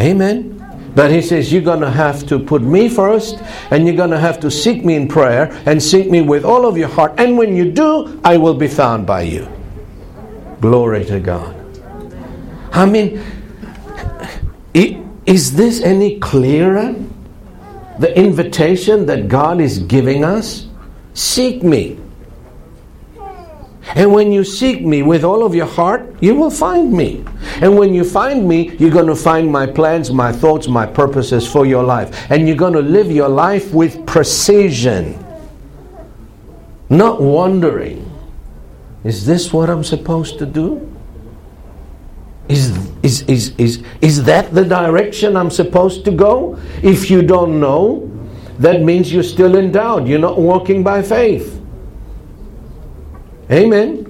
[0.00, 0.56] Amen.
[0.94, 3.38] But he says, You're going to have to put me first,
[3.70, 6.66] and you're going to have to seek me in prayer, and seek me with all
[6.66, 7.14] of your heart.
[7.18, 9.48] And when you do, I will be found by you.
[10.60, 11.54] Glory to God.
[12.72, 13.22] I mean,
[15.26, 16.94] is this any clearer?
[17.98, 20.66] The invitation that God is giving us?
[21.14, 21.98] Seek me.
[23.96, 27.24] And when you seek me with all of your heart, you will find me.
[27.60, 31.46] And when you find me, you're going to find my plans, my thoughts, my purposes
[31.46, 32.30] for your life.
[32.30, 35.18] And you're going to live your life with precision,
[36.88, 38.06] not wondering,
[39.02, 40.86] is this what I'm supposed to do?
[42.48, 46.58] Is, is, is, is, is that the direction I'm supposed to go?
[46.82, 48.10] If you don't know,
[48.58, 50.06] that means you're still in doubt.
[50.06, 51.59] You're not walking by faith.
[53.52, 54.06] Amen.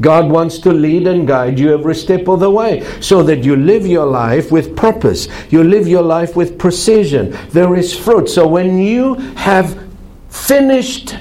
[0.00, 3.56] God wants to lead and guide you every step of the way so that you
[3.56, 5.28] live your life with purpose.
[5.50, 7.36] You live your life with precision.
[7.50, 8.28] There is fruit.
[8.28, 9.82] So when you have
[10.28, 11.16] finished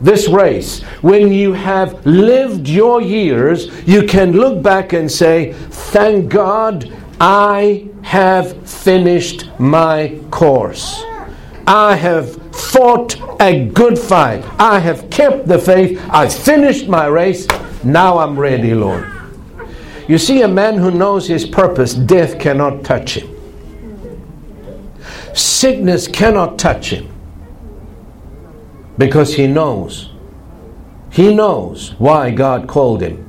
[0.00, 6.30] this race, when you have lived your years, you can look back and say, Thank
[6.30, 11.02] God I have finished my course.
[11.66, 14.44] I have fought a good fight.
[14.58, 16.00] I have kept the faith.
[16.10, 17.46] I finished my race.
[17.84, 19.10] Now I'm ready, Lord.
[20.08, 23.34] You see, a man who knows his purpose, death cannot touch him.
[25.34, 27.08] Sickness cannot touch him
[28.96, 30.10] because he knows.
[31.10, 33.24] He knows why God called him.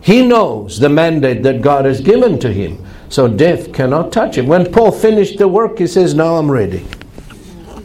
[0.00, 2.84] He knows the mandate that God has given to him.
[3.08, 4.46] So death cannot touch him.
[4.46, 6.84] When Paul finished the work, he says, Now I'm ready.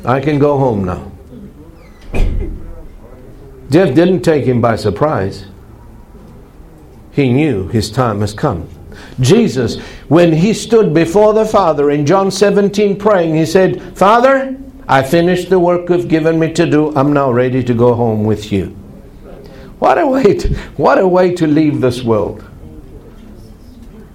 [0.05, 1.11] I can go home now.
[3.69, 5.45] Death didn't take him by surprise.
[7.11, 8.67] He knew his time has come.
[9.19, 15.03] Jesus, when he stood before the Father in John 17 praying, he said, Father, I
[15.03, 16.95] finished the work you've given me to do.
[16.95, 18.67] I'm now ready to go home with you.
[19.79, 22.43] What a way to, what a way to leave this world.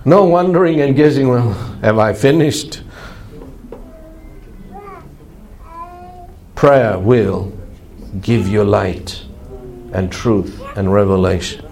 [0.05, 2.83] No wondering and guessing, well, have I finished?
[6.65, 7.53] Prayer will
[8.23, 9.23] give you light
[9.93, 11.63] and truth and revelation.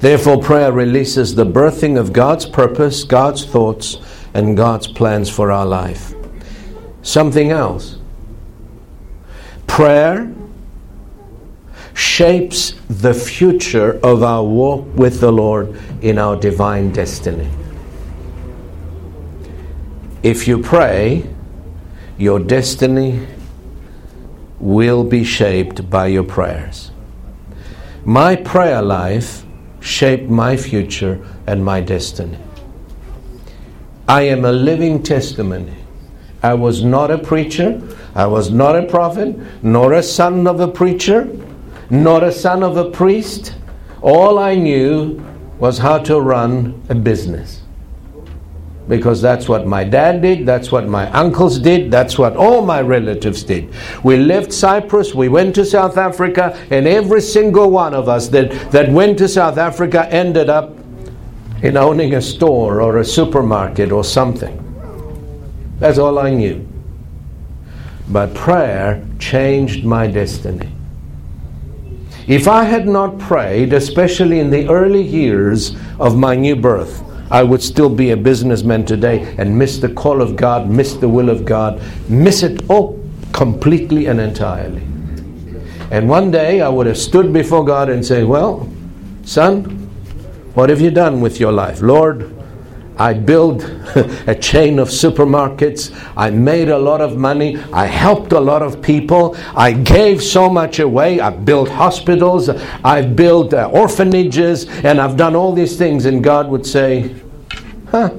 [0.00, 3.96] Therefore, prayer releases the birthing of God's purpose, God's thoughts,
[4.34, 6.12] and God's plans for our life.
[7.00, 7.96] Something else.
[9.66, 10.30] Prayer
[11.94, 17.48] shapes the future of our walk with the Lord in our divine destiny.
[20.22, 21.24] If you pray,
[22.18, 23.24] your destiny
[24.58, 26.90] will be shaped by your prayers.
[28.04, 29.44] My prayer life
[29.80, 32.38] shaped my future and my destiny.
[34.08, 35.74] I am a living testimony.
[36.42, 37.80] I was not a preacher,
[38.16, 41.28] I was not a prophet, nor a son of a preacher,
[41.88, 43.54] nor a son of a priest.
[44.02, 45.22] All I knew
[45.60, 47.57] was how to run a business.
[48.88, 52.80] Because that's what my dad did, that's what my uncles did, that's what all my
[52.80, 53.68] relatives did.
[54.02, 58.50] We left Cyprus, we went to South Africa, and every single one of us that,
[58.72, 60.74] that went to South Africa ended up
[61.62, 64.64] in owning a store or a supermarket or something.
[65.78, 66.66] That's all I knew.
[68.08, 70.72] But prayer changed my destiny.
[72.26, 77.42] If I had not prayed, especially in the early years of my new birth, I
[77.42, 81.28] would still be a businessman today and miss the call of God, miss the will
[81.28, 82.98] of God, miss it all
[83.32, 84.82] completely and entirely.
[85.90, 88.68] And one day I would have stood before God and say, Well,
[89.24, 89.64] son,
[90.54, 91.80] what have you done with your life?
[91.80, 92.34] Lord,
[92.98, 93.62] I built
[94.26, 95.92] a chain of supermarkets.
[96.16, 97.56] I made a lot of money.
[97.72, 99.36] I helped a lot of people.
[99.54, 101.20] I gave so much away.
[101.20, 102.48] I built hospitals.
[102.48, 104.66] I built uh, orphanages.
[104.84, 106.06] And I've done all these things.
[106.06, 107.14] And God would say,
[107.90, 108.10] Huh,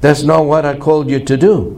[0.00, 1.76] that's not what I called you to do.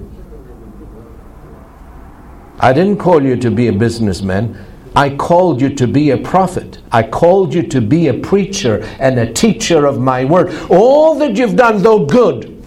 [2.58, 4.56] I didn't call you to be a businessman.
[4.94, 6.78] I called you to be a prophet.
[6.90, 10.54] I called you to be a preacher and a teacher of my word.
[10.70, 12.62] All that you've done, though good,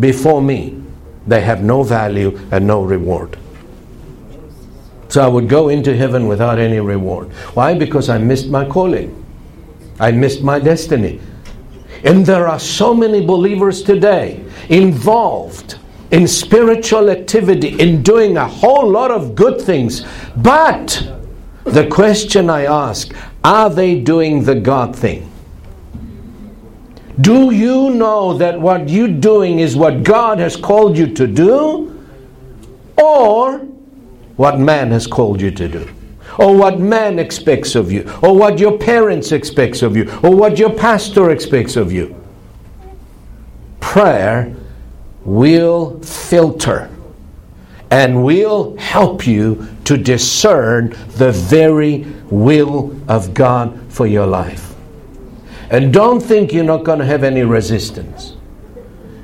[0.00, 0.82] before me,
[1.26, 3.38] they have no value and no reward.
[5.08, 7.30] So I would go into heaven without any reward.
[7.54, 7.74] Why?
[7.74, 9.24] Because I missed my calling.
[10.00, 11.20] I missed my destiny.
[12.04, 15.78] And there are so many believers today involved
[16.10, 20.06] in spiritual activity, in doing a whole lot of good things,
[20.36, 21.15] but
[21.66, 23.12] the question I ask
[23.44, 25.30] are they doing the God thing?
[27.20, 31.92] Do you know that what you're doing is what God has called you to do?
[32.96, 33.58] Or
[34.36, 35.88] what man has called you to do?
[36.38, 38.10] Or what man expects of you?
[38.22, 40.10] Or what your parents expects of you?
[40.22, 42.14] Or what your pastor expects of you?
[43.80, 44.54] Prayer
[45.24, 46.90] will filter
[47.90, 54.74] and will help you to discern the very will of God for your life.
[55.70, 58.36] And don't think you're not going to have any resistance.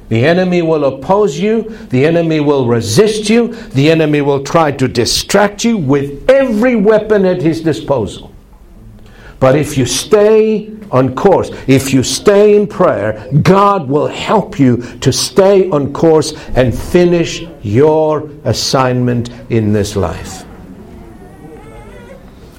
[0.09, 4.87] The enemy will oppose you, the enemy will resist you, the enemy will try to
[4.87, 8.31] distract you with every weapon at his disposal.
[9.41, 14.83] But if you stay on course, if you stay in prayer, God will help you
[14.99, 20.45] to stay on course and finish your assignment in this life.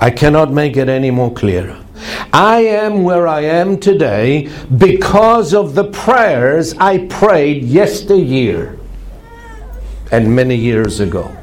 [0.04, 1.78] I cannot make it any more clear.
[2.34, 8.78] I am where I am today because of the prayers I prayed yesteryear
[10.12, 11.34] and many years ago.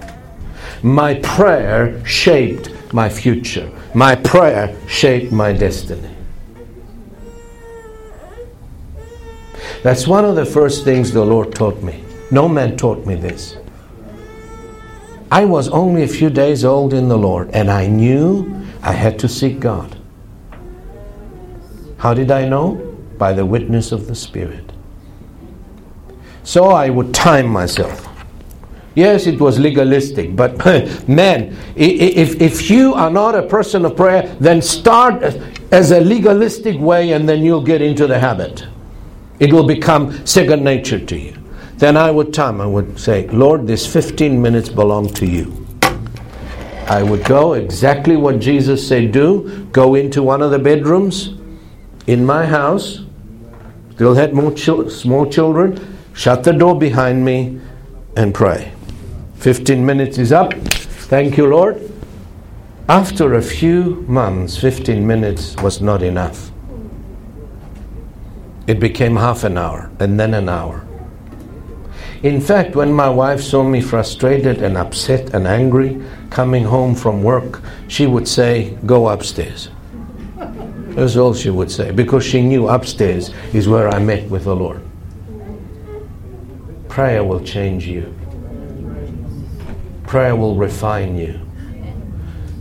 [0.82, 3.72] My prayer shaped my future.
[3.94, 6.14] My prayer shaped my destiny.
[9.82, 12.04] That's one of the first things the Lord taught me.
[12.30, 13.56] No man taught me this.
[15.30, 19.18] I was only a few days old in the Lord, and I knew I had
[19.20, 19.96] to seek God.
[21.98, 22.96] How did I know?
[23.16, 24.72] By the witness of the Spirit.
[26.42, 28.08] So I would time myself.
[28.96, 30.56] Yes, it was legalistic, but
[31.08, 35.22] man, if, if you are not a person of prayer, then start
[35.70, 38.66] as a legalistic way and then you'll get into the habit.
[39.38, 41.39] It will become second nature to you.
[41.80, 45.66] Then I would time, I would say, Lord, this 15 minutes belong to you.
[46.86, 51.38] I would go exactly what Jesus said do, go into one of the bedrooms
[52.06, 53.00] in my house,
[53.94, 57.58] still had more chil- small children, shut the door behind me,
[58.14, 58.72] and pray.
[59.36, 60.52] 15 minutes is up.
[61.08, 61.80] Thank you, Lord.
[62.90, 66.50] After a few months, 15 minutes was not enough.
[68.66, 70.84] It became half an hour and then an hour.
[72.22, 77.22] In fact, when my wife saw me frustrated and upset and angry coming home from
[77.22, 79.70] work, she would say, Go upstairs.
[80.36, 84.54] That's all she would say, because she knew upstairs is where I met with the
[84.54, 84.82] Lord.
[86.88, 88.14] Prayer will change you.
[90.06, 91.40] Prayer will refine you.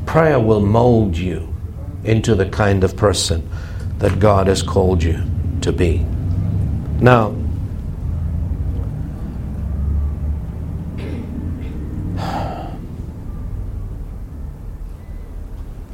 [0.06, 1.50] Prayer will mold you.
[2.04, 3.48] into the kind of person
[4.00, 5.22] that God has called you
[5.62, 6.06] to be.
[7.02, 7.36] Now,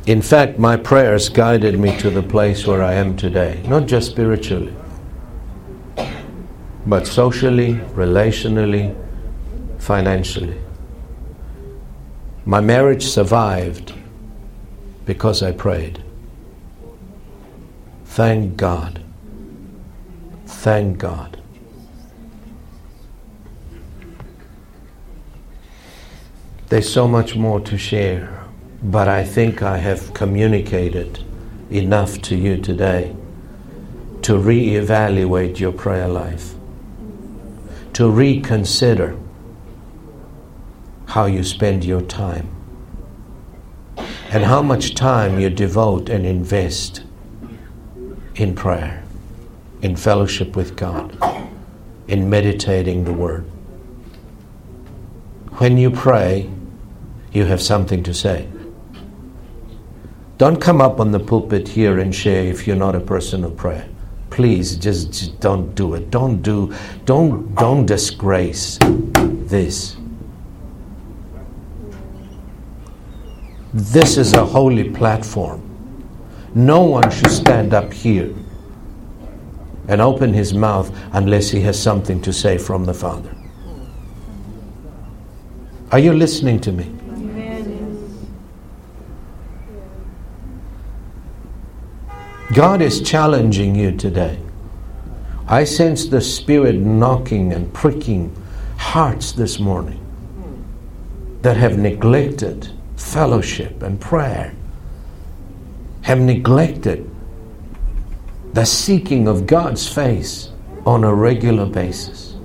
[0.06, 4.12] in fact, my prayers guided me to the place where I am today, not just
[4.12, 4.76] spiritually,
[6.86, 8.96] but socially, relationally,
[9.80, 10.60] financially.
[12.46, 13.94] My marriage survived
[15.06, 16.04] because I prayed.
[18.06, 19.02] Thank God.
[20.46, 21.42] Thank God.
[26.70, 28.45] There's so much more to share,
[28.84, 31.24] but I think I have communicated
[31.70, 33.16] enough to you today
[34.22, 36.54] to reevaluate your prayer life,
[37.94, 39.18] to reconsider
[41.08, 42.50] how you spend your time
[44.32, 47.04] and how much time you devote and invest
[48.36, 49.04] in prayer,
[49.82, 51.18] in fellowship with God,
[52.08, 53.46] in meditating the Word.
[55.58, 56.50] When you pray,
[57.32, 58.48] you have something to say.
[60.38, 63.56] Don't come up on the pulpit here and share if you're not a person of
[63.56, 63.88] prayer.
[64.30, 66.12] Please just, just don't do it.
[66.12, 66.76] Don't do
[67.06, 69.96] don't don't disgrace this.
[73.74, 75.62] This is a holy platform.
[76.54, 78.34] No one should stand up here
[79.88, 83.34] and open his mouth unless he has something to say from the Father.
[85.92, 86.92] Are you listening to me?
[92.56, 94.40] God is challenging you today.
[95.46, 98.34] I sense the Spirit knocking and pricking
[98.78, 100.00] hearts this morning
[101.42, 104.56] that have neglected fellowship and prayer,
[106.04, 107.14] have neglected
[108.54, 110.50] the seeking of God's face
[110.86, 112.38] on a regular basis.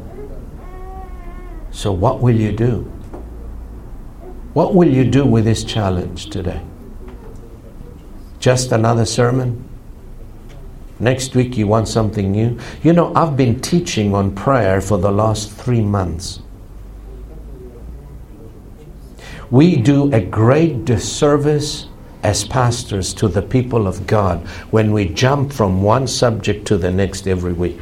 [1.70, 2.80] So, what will you do?
[4.54, 6.60] What will you do with this challenge today?
[8.40, 9.69] Just another sermon?
[11.00, 12.58] Next week, you want something new?
[12.82, 16.40] You know, I've been teaching on prayer for the last three months.
[19.50, 21.86] We do a great disservice
[22.22, 26.90] as pastors to the people of God when we jump from one subject to the
[26.90, 27.80] next every week.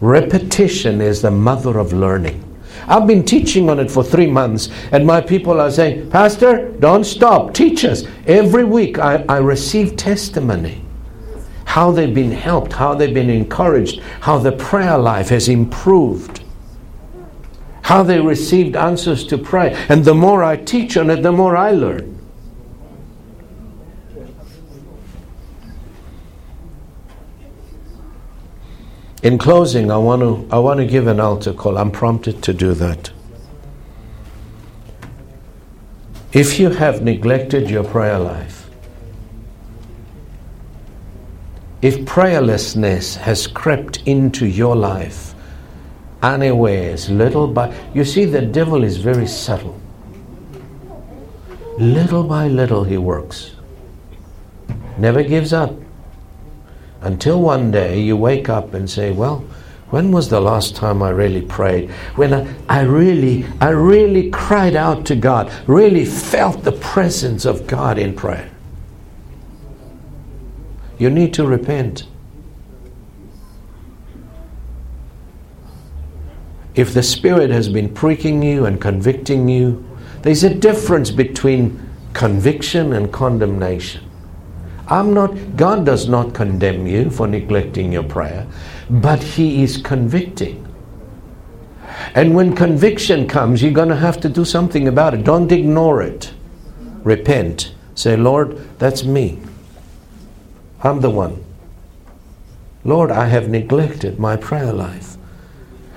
[0.00, 2.44] Repetition is the mother of learning.
[2.86, 7.04] I've been teaching on it for three months, and my people are saying, Pastor, don't
[7.04, 8.04] stop, teach us.
[8.26, 10.84] Every week I, I receive testimony
[11.78, 16.42] how they've been helped, how they've been encouraged, how the prayer life has improved
[17.88, 19.74] how they received answers to pray.
[19.88, 22.18] And the more I teach on it, the more I learn.
[29.22, 31.78] In closing, I want to, I want to give an altar call.
[31.78, 33.10] I'm prompted to do that.
[36.32, 38.57] If you have neglected your prayer life,
[41.80, 45.34] if prayerlessness has crept into your life,
[46.22, 47.74] unawares, little by.
[47.94, 49.80] You see, the devil is very subtle.
[51.78, 53.52] Little by little, he works.
[54.96, 55.74] Never gives up.
[57.00, 59.44] Until one day you wake up and say, Well,
[59.90, 61.90] when was the last time I really prayed?
[62.16, 67.68] When I, I really, I really cried out to God, really felt the presence of
[67.68, 68.50] God in prayer.
[70.98, 72.06] You need to repent.
[76.78, 79.84] if the Spirit has been pricking you and convicting you,
[80.22, 84.08] there's a difference between conviction and condemnation.
[84.86, 88.46] I'm not, God does not condemn you for neglecting your prayer,
[88.88, 90.64] but He is convicting.
[92.14, 95.24] And when conviction comes, you're going to have to do something about it.
[95.24, 96.32] Don't ignore it.
[97.02, 97.74] Repent.
[97.96, 99.40] Say, Lord, that's me.
[100.82, 101.44] I'm the one.
[102.84, 105.16] Lord, I have neglected my prayer life.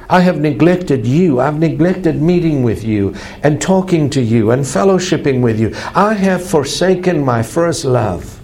[0.09, 1.39] I have neglected you.
[1.39, 5.73] I've neglected meeting with you and talking to you and fellowshipping with you.
[5.95, 8.41] I have forsaken my first love.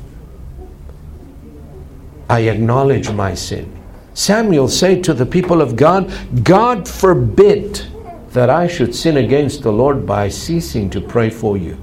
[2.30, 3.74] I acknowledge my sin.
[4.14, 6.12] Samuel said to the people of God,
[6.44, 7.82] God forbid
[8.30, 11.78] that I should sin against the Lord by ceasing to pray for you.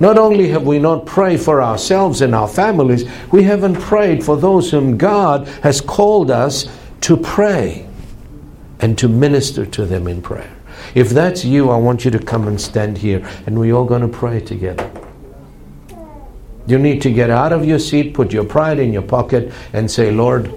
[0.00, 4.36] Not only have we not prayed for ourselves and our families, we haven't prayed for
[4.36, 6.66] those whom God has called us
[7.02, 7.86] to pray
[8.80, 10.50] and to minister to them in prayer.
[10.94, 14.00] If that's you, I want you to come and stand here and we're all going
[14.00, 14.90] to pray together.
[16.66, 19.90] You need to get out of your seat, put your pride in your pocket, and
[19.90, 20.52] say, Lord,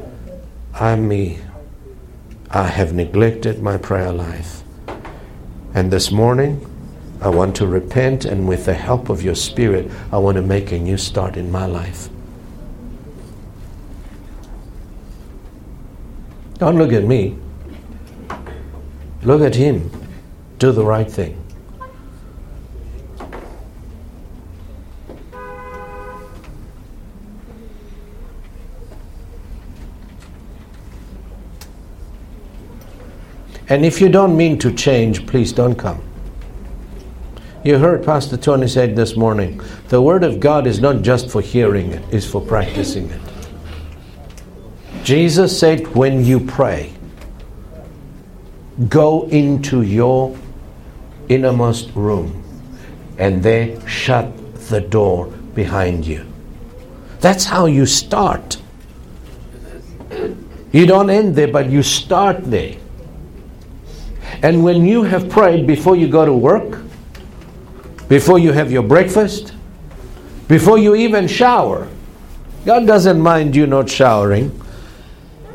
[0.74, 1.40] I'm me.
[2.50, 4.64] I have neglected my prayer life.
[5.74, 6.66] And this morning,
[7.24, 10.74] I want to repent, and with the help of your Spirit, I want to make
[10.74, 12.10] a new start in my life.
[16.58, 17.38] Don't look at me.
[19.22, 19.90] Look at him.
[20.60, 21.40] Do the right thing.
[33.70, 36.04] And if you don't mean to change, please don't come.
[37.64, 41.40] You heard Pastor Tony said this morning the Word of God is not just for
[41.40, 43.22] hearing it, it's for practicing it.
[45.06, 46.92] Jesus said, when you pray,
[48.90, 50.38] go into your
[51.30, 52.44] innermost room
[53.18, 54.36] and there shut
[54.68, 56.26] the door behind you.
[57.22, 58.58] That's how you start.
[60.74, 62.76] You don't end there, but you start there.
[64.42, 66.83] And when you have prayed before you go to work,
[68.14, 69.56] before you have your breakfast,
[70.48, 71.90] before you even shower,
[72.64, 74.52] God doesn't mind you not showering,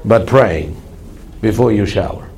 [0.05, 0.77] but praying
[1.41, 2.29] before you shower.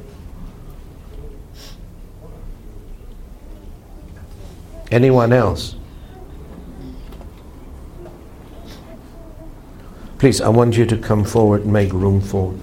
[4.90, 5.76] Anyone else?
[10.18, 12.54] Please, I want you to come forward and make room for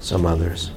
[0.00, 0.72] some others.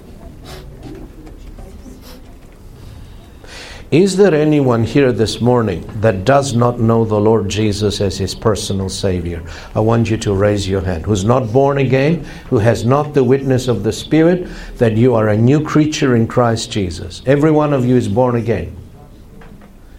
[3.94, 8.34] Is there anyone here this morning that does not know the Lord Jesus as his
[8.34, 9.44] personal Savior?
[9.76, 11.06] I want you to raise your hand.
[11.06, 15.30] Who's not born again, who has not the witness of the Spirit that you are
[15.30, 17.22] a new creature in Christ Jesus.
[17.28, 18.76] Every one of you is born again.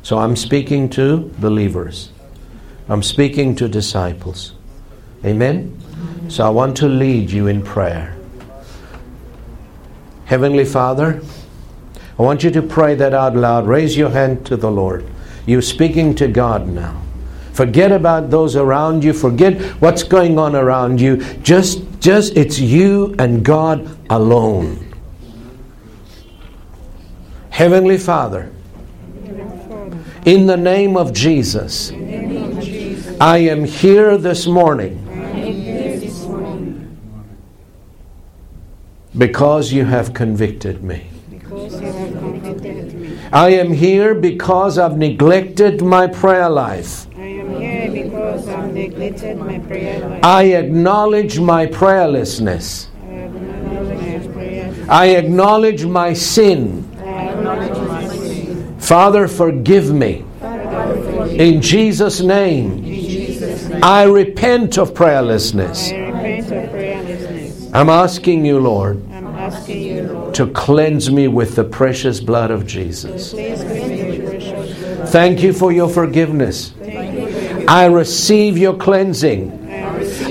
[0.02, 2.10] So I'm speaking to believers,
[2.88, 4.54] I'm speaking to disciples.
[5.24, 5.80] Amen?
[6.28, 8.16] So I want to lead you in prayer.
[10.24, 11.22] Heavenly Father,
[12.18, 13.66] I want you to pray that out loud.
[13.66, 15.04] Raise your hand to the Lord.
[15.46, 17.02] You're speaking to God now.
[17.52, 19.12] Forget about those around you.
[19.12, 21.18] Forget what's going on around you.
[21.38, 24.92] Just, just it's you and God alone.
[27.50, 28.50] Heavenly Father,
[30.24, 31.92] in the name of Jesus,
[33.20, 35.00] I am here this morning
[39.16, 41.13] because you have convicted me.
[43.34, 47.08] I am here because I've neglected my prayer life.
[47.18, 50.24] I am here because I've neglected my prayer life.
[50.24, 52.86] I acknowledge my prayerlessness.
[53.02, 54.86] I acknowledge my prayer.
[54.88, 56.88] I acknowledge my sin.
[56.96, 58.78] I acknowledge my sin.
[58.78, 60.24] Father, forgive me.
[61.36, 62.84] In Jesus' name,
[63.82, 65.90] I repent of prayerlessness.
[65.90, 66.12] I prayerlessness.
[66.12, 67.70] repent of prayerlessness.
[67.74, 69.02] I'm asking you, Lord,
[70.34, 73.32] To cleanse me with the precious blood of Jesus.
[75.10, 76.72] Thank you for your forgiveness.
[77.68, 79.52] I receive your cleansing.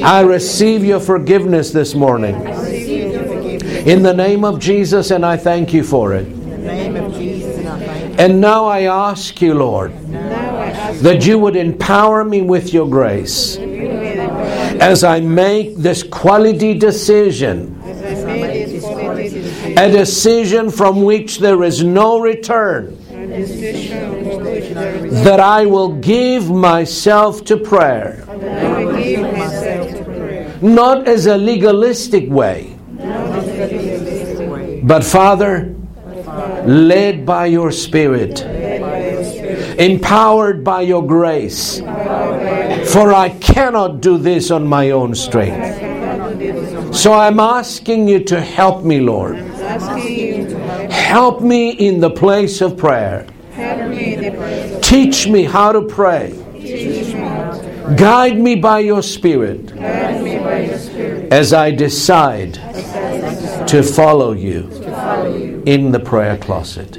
[0.03, 2.35] I receive your forgiveness this morning.
[3.87, 6.27] In the name of Jesus, and I thank you for it.
[8.19, 9.93] And now I ask you, Lord,
[11.01, 18.23] that you would empower me with your grace as I make this quality decision, as
[18.23, 22.97] I made this quality decision, a decision from which there is no return,
[25.23, 28.25] that I will give myself to prayer,
[30.61, 32.75] not as a legalistic way,
[34.83, 35.73] but Father,
[36.65, 38.41] led by your Spirit,
[39.79, 41.81] empowered by your grace.
[42.91, 46.95] For I cannot do this on my own strength.
[46.95, 49.52] So I'm asking you to help me, Lord.
[50.91, 53.27] Help, me in the place of prayer.
[54.81, 56.33] Teach me how to pray.
[57.95, 59.71] guide me by your Spirit
[61.31, 62.53] as I decide
[63.67, 64.69] to follow you
[65.65, 66.97] in the prayer closet.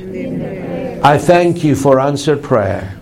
[1.04, 2.98] I thank you for answered prayer.